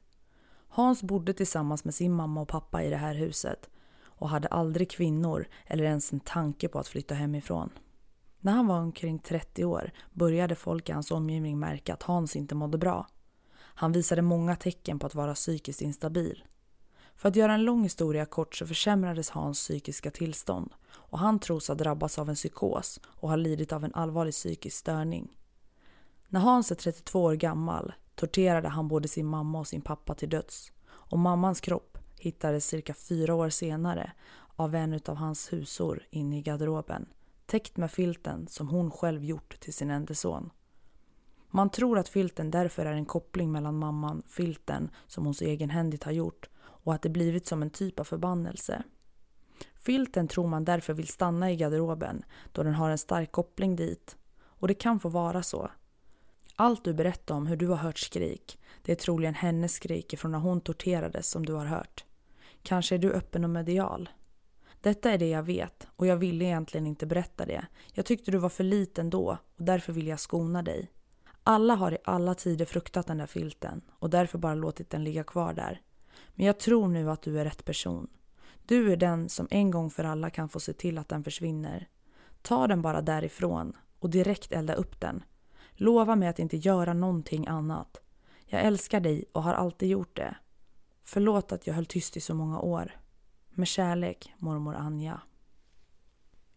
Hans 0.68 1.02
bodde 1.02 1.32
tillsammans 1.32 1.84
med 1.84 1.94
sin 1.94 2.12
mamma 2.12 2.40
och 2.40 2.48
pappa 2.48 2.82
i 2.82 2.90
det 2.90 2.96
här 2.96 3.14
huset 3.14 3.70
och 4.02 4.28
hade 4.28 4.48
aldrig 4.48 4.90
kvinnor 4.90 5.46
eller 5.66 5.84
ens 5.84 6.12
en 6.12 6.20
tanke 6.20 6.68
på 6.68 6.78
att 6.78 6.88
flytta 6.88 7.14
hemifrån. 7.14 7.70
När 8.40 8.52
han 8.52 8.66
var 8.66 8.78
omkring 8.78 9.18
30 9.18 9.64
år 9.64 9.92
började 10.12 10.54
folk 10.54 10.88
i 10.88 10.92
hans 10.92 11.10
omgivning 11.10 11.58
märka 11.58 11.94
att 11.94 12.02
Hans 12.02 12.36
inte 12.36 12.54
mådde 12.54 12.78
bra. 12.78 13.06
Han 13.54 13.92
visade 13.92 14.22
många 14.22 14.56
tecken 14.56 14.98
på 14.98 15.06
att 15.06 15.14
vara 15.14 15.34
psykiskt 15.34 15.82
instabil. 15.82 16.44
För 17.16 17.28
att 17.28 17.36
göra 17.36 17.54
en 17.54 17.64
lång 17.64 17.82
historia 17.82 18.26
kort 18.26 18.54
så 18.54 18.66
försämrades 18.66 19.30
Hans 19.30 19.58
psykiska 19.58 20.10
tillstånd 20.10 20.72
och 20.88 21.18
han 21.18 21.38
tros 21.38 21.68
ha 21.68 21.74
drabbats 21.74 22.18
av 22.18 22.28
en 22.28 22.34
psykos 22.34 23.00
och 23.06 23.28
har 23.28 23.36
lidit 23.36 23.72
av 23.72 23.84
en 23.84 23.94
allvarlig 23.94 24.34
psykisk 24.34 24.76
störning. 24.76 25.36
När 26.28 26.40
Hans 26.40 26.70
är 26.70 26.74
32 26.74 27.22
år 27.22 27.34
gammal 27.34 27.92
torterade 28.14 28.68
han 28.68 28.88
både 28.88 29.08
sin 29.08 29.26
mamma 29.26 29.58
och 29.58 29.68
sin 29.68 29.82
pappa 29.82 30.14
till 30.14 30.28
döds 30.28 30.72
och 30.86 31.18
mammans 31.18 31.60
kropp 31.60 31.98
hittades 32.18 32.66
cirka 32.66 32.94
fyra 32.94 33.34
år 33.34 33.50
senare 33.50 34.12
av 34.56 34.74
en 34.74 35.00
av 35.06 35.16
hans 35.16 35.52
husor 35.52 36.06
inne 36.10 36.38
i 36.38 36.42
garderoben 36.42 37.06
täckt 37.50 37.76
med 37.76 37.90
filten 37.90 38.46
som 38.48 38.68
hon 38.68 38.90
själv 38.90 39.24
gjort 39.24 39.60
till 39.60 39.74
sin 39.74 39.90
enda 39.90 40.14
son. 40.14 40.50
Man 41.48 41.70
tror 41.70 41.98
att 41.98 42.08
filten 42.08 42.50
därför 42.50 42.86
är 42.86 42.92
en 42.92 43.06
koppling 43.06 43.52
mellan 43.52 43.78
mamman, 43.78 44.22
filten 44.28 44.90
som 45.06 45.24
hon 45.24 45.34
så 45.34 45.44
egenhändigt 45.44 46.04
har 46.04 46.12
gjort 46.12 46.48
och 46.60 46.94
att 46.94 47.02
det 47.02 47.08
blivit 47.08 47.46
som 47.46 47.62
en 47.62 47.70
typ 47.70 48.00
av 48.00 48.04
förbannelse. 48.04 48.82
Filten 49.74 50.28
tror 50.28 50.46
man 50.46 50.64
därför 50.64 50.92
vill 50.94 51.08
stanna 51.08 51.50
i 51.50 51.56
garderoben 51.56 52.22
då 52.52 52.62
den 52.62 52.74
har 52.74 52.90
en 52.90 52.98
stark 52.98 53.32
koppling 53.32 53.76
dit. 53.76 54.16
Och 54.40 54.68
det 54.68 54.74
kan 54.74 55.00
få 55.00 55.08
vara 55.08 55.42
så. 55.42 55.70
Allt 56.56 56.84
du 56.84 56.94
berättar 56.94 57.34
om 57.34 57.46
hur 57.46 57.56
du 57.56 57.66
har 57.66 57.76
hört 57.76 57.98
skrik, 57.98 58.58
det 58.82 58.92
är 58.92 58.96
troligen 58.96 59.34
hennes 59.34 59.74
skrik 59.74 60.18
från 60.18 60.32
när 60.32 60.38
hon 60.38 60.60
torterades 60.60 61.30
som 61.30 61.46
du 61.46 61.52
har 61.52 61.66
hört. 61.66 62.04
Kanske 62.62 62.94
är 62.94 62.98
du 62.98 63.12
öppen 63.12 63.44
och 63.44 63.50
medial. 63.50 64.08
Detta 64.80 65.10
är 65.10 65.18
det 65.18 65.28
jag 65.28 65.42
vet 65.42 65.86
och 65.96 66.06
jag 66.06 66.16
ville 66.16 66.44
egentligen 66.44 66.86
inte 66.86 67.06
berätta 67.06 67.46
det. 67.46 67.66
Jag 67.92 68.06
tyckte 68.06 68.30
du 68.30 68.38
var 68.38 68.48
för 68.48 68.64
liten 68.64 69.10
då 69.10 69.38
och 69.56 69.64
därför 69.64 69.92
vill 69.92 70.06
jag 70.06 70.20
skona 70.20 70.62
dig. 70.62 70.90
Alla 71.42 71.74
har 71.74 71.92
i 71.92 71.98
alla 72.04 72.34
tider 72.34 72.64
fruktat 72.64 73.06
den 73.06 73.18
där 73.18 73.26
filten 73.26 73.82
och 73.90 74.10
därför 74.10 74.38
bara 74.38 74.54
låtit 74.54 74.90
den 74.90 75.04
ligga 75.04 75.24
kvar 75.24 75.52
där. 75.52 75.80
Men 76.34 76.46
jag 76.46 76.58
tror 76.58 76.88
nu 76.88 77.10
att 77.10 77.22
du 77.22 77.40
är 77.40 77.44
rätt 77.44 77.64
person. 77.64 78.08
Du 78.66 78.92
är 78.92 78.96
den 78.96 79.28
som 79.28 79.48
en 79.50 79.70
gång 79.70 79.90
för 79.90 80.04
alla 80.04 80.30
kan 80.30 80.48
få 80.48 80.60
se 80.60 80.72
till 80.72 80.98
att 80.98 81.08
den 81.08 81.24
försvinner. 81.24 81.88
Ta 82.42 82.66
den 82.66 82.82
bara 82.82 83.02
därifrån 83.02 83.76
och 83.98 84.10
direkt 84.10 84.52
elda 84.52 84.74
upp 84.74 85.00
den. 85.00 85.22
Lova 85.72 86.16
mig 86.16 86.28
att 86.28 86.38
inte 86.38 86.56
göra 86.56 86.92
någonting 86.92 87.46
annat. 87.46 88.00
Jag 88.46 88.62
älskar 88.62 89.00
dig 89.00 89.24
och 89.32 89.42
har 89.42 89.54
alltid 89.54 89.88
gjort 89.88 90.16
det. 90.16 90.36
Förlåt 91.04 91.52
att 91.52 91.66
jag 91.66 91.74
höll 91.74 91.86
tyst 91.86 92.16
i 92.16 92.20
så 92.20 92.34
många 92.34 92.60
år. 92.60 93.00
Med 93.54 93.68
kärlek, 93.68 94.34
mormor 94.38 94.74
Anja. 94.74 95.20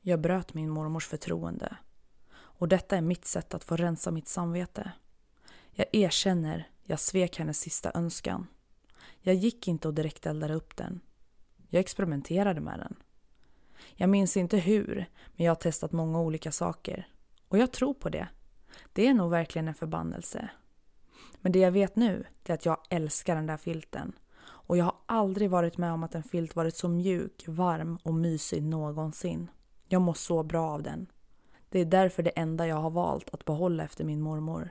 Jag 0.01 0.21
bröt 0.21 0.53
min 0.53 0.69
mormors 0.69 1.07
förtroende. 1.07 1.77
Och 2.33 2.67
detta 2.67 2.97
är 2.97 3.01
mitt 3.01 3.25
sätt 3.25 3.53
att 3.53 3.63
få 3.63 3.75
rensa 3.75 4.11
mitt 4.11 4.27
samvete. 4.27 4.91
Jag 5.71 5.85
erkänner, 5.91 6.69
jag 6.83 6.99
svek 6.99 7.39
hennes 7.39 7.59
sista 7.59 7.91
önskan. 7.93 8.47
Jag 9.19 9.35
gick 9.35 9.67
inte 9.67 9.87
och 9.87 9.93
direkt 9.93 10.25
eldade 10.25 10.53
upp 10.53 10.75
den. 10.75 10.99
Jag 11.69 11.79
experimenterade 11.79 12.61
med 12.61 12.79
den. 12.79 12.95
Jag 13.95 14.09
minns 14.09 14.37
inte 14.37 14.57
hur, 14.57 14.95
men 15.35 15.45
jag 15.45 15.51
har 15.51 15.55
testat 15.55 15.91
många 15.91 16.19
olika 16.21 16.51
saker. 16.51 17.07
Och 17.47 17.57
jag 17.57 17.71
tror 17.71 17.93
på 17.93 18.09
det. 18.09 18.27
Det 18.93 19.07
är 19.07 19.13
nog 19.13 19.31
verkligen 19.31 19.67
en 19.67 19.75
förbannelse. 19.75 20.49
Men 21.41 21.51
det 21.51 21.59
jag 21.59 21.71
vet 21.71 21.95
nu 21.95 22.25
är 22.43 22.53
att 22.53 22.65
jag 22.65 22.77
älskar 22.89 23.35
den 23.35 23.47
där 23.47 23.57
filten. 23.57 24.13
Och 24.67 24.77
jag 24.77 24.85
har 24.85 24.95
aldrig 25.05 25.49
varit 25.49 25.77
med 25.77 25.93
om 25.93 26.03
att 26.03 26.15
en 26.15 26.23
filt 26.23 26.55
varit 26.55 26.75
så 26.75 26.87
mjuk, 26.87 27.45
varm 27.47 27.97
och 28.03 28.13
mysig 28.13 28.63
någonsin. 28.63 29.49
Jag 29.87 30.01
mår 30.01 30.13
så 30.13 30.43
bra 30.43 30.69
av 30.69 30.83
den. 30.83 31.07
Det 31.69 31.79
är 31.79 31.85
därför 31.85 32.23
det 32.23 32.29
enda 32.29 32.67
jag 32.67 32.75
har 32.75 32.89
valt 32.89 33.29
att 33.29 33.45
behålla 33.45 33.83
efter 33.83 34.03
min 34.03 34.21
mormor. 34.21 34.69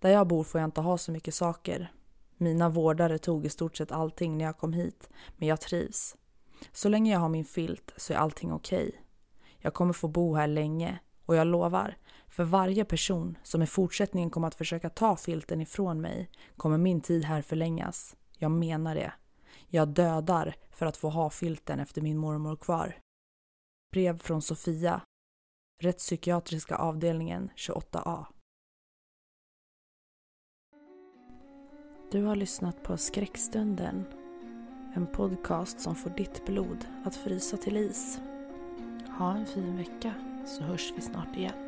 Där 0.00 0.10
jag 0.10 0.26
bor 0.26 0.44
får 0.44 0.60
jag 0.60 0.68
inte 0.68 0.80
ha 0.80 0.98
så 0.98 1.12
mycket 1.12 1.34
saker. 1.34 1.92
Mina 2.36 2.68
vårdare 2.68 3.18
tog 3.18 3.46
i 3.46 3.48
stort 3.48 3.76
sett 3.76 3.92
allting 3.92 4.38
när 4.38 4.44
jag 4.44 4.58
kom 4.58 4.72
hit, 4.72 5.08
men 5.36 5.48
jag 5.48 5.60
trivs. 5.60 6.16
Så 6.72 6.88
länge 6.88 7.12
jag 7.12 7.20
har 7.20 7.28
min 7.28 7.44
filt 7.44 7.92
så 7.96 8.12
är 8.12 8.16
allting 8.16 8.52
okej. 8.52 8.88
Okay. 8.88 9.00
Jag 9.58 9.74
kommer 9.74 9.92
få 9.92 10.08
bo 10.08 10.34
här 10.34 10.46
länge 10.46 10.98
och 11.26 11.36
jag 11.36 11.46
lovar, 11.46 11.96
för 12.28 12.44
varje 12.44 12.84
person 12.84 13.38
som 13.42 13.62
i 13.62 13.66
fortsättningen 13.66 14.30
kommer 14.30 14.48
att 14.48 14.54
försöka 14.54 14.90
ta 14.90 15.16
filten 15.16 15.60
ifrån 15.60 16.00
mig 16.00 16.30
kommer 16.56 16.78
min 16.78 17.00
tid 17.00 17.24
här 17.24 17.42
förlängas. 17.42 18.16
Jag 18.38 18.50
menar 18.50 18.94
det. 18.94 19.12
Jag 19.68 19.88
dödar 19.88 20.54
för 20.70 20.86
att 20.86 20.96
få 20.96 21.08
ha 21.08 21.30
filten 21.30 21.80
efter 21.80 22.02
min 22.02 22.18
mormor 22.18 22.56
kvar. 22.56 22.98
Brev 23.92 24.18
från 24.18 24.42
Sofia. 24.42 25.00
Rättspsykiatriska 25.82 26.76
avdelningen 26.76 27.50
28A. 27.56 28.24
Du 32.10 32.24
har 32.24 32.36
lyssnat 32.36 32.82
på 32.82 32.96
Skräckstunden. 32.96 34.04
En 34.94 35.06
podcast 35.06 35.80
som 35.80 35.94
får 35.94 36.10
ditt 36.10 36.46
blod 36.46 36.86
att 37.04 37.16
frysa 37.16 37.56
till 37.56 37.76
is. 37.76 38.20
Ha 39.18 39.36
en 39.36 39.46
fin 39.46 39.76
vecka 39.76 40.14
så 40.46 40.62
hörs 40.62 40.92
vi 40.96 41.00
snart 41.00 41.36
igen. 41.36 41.67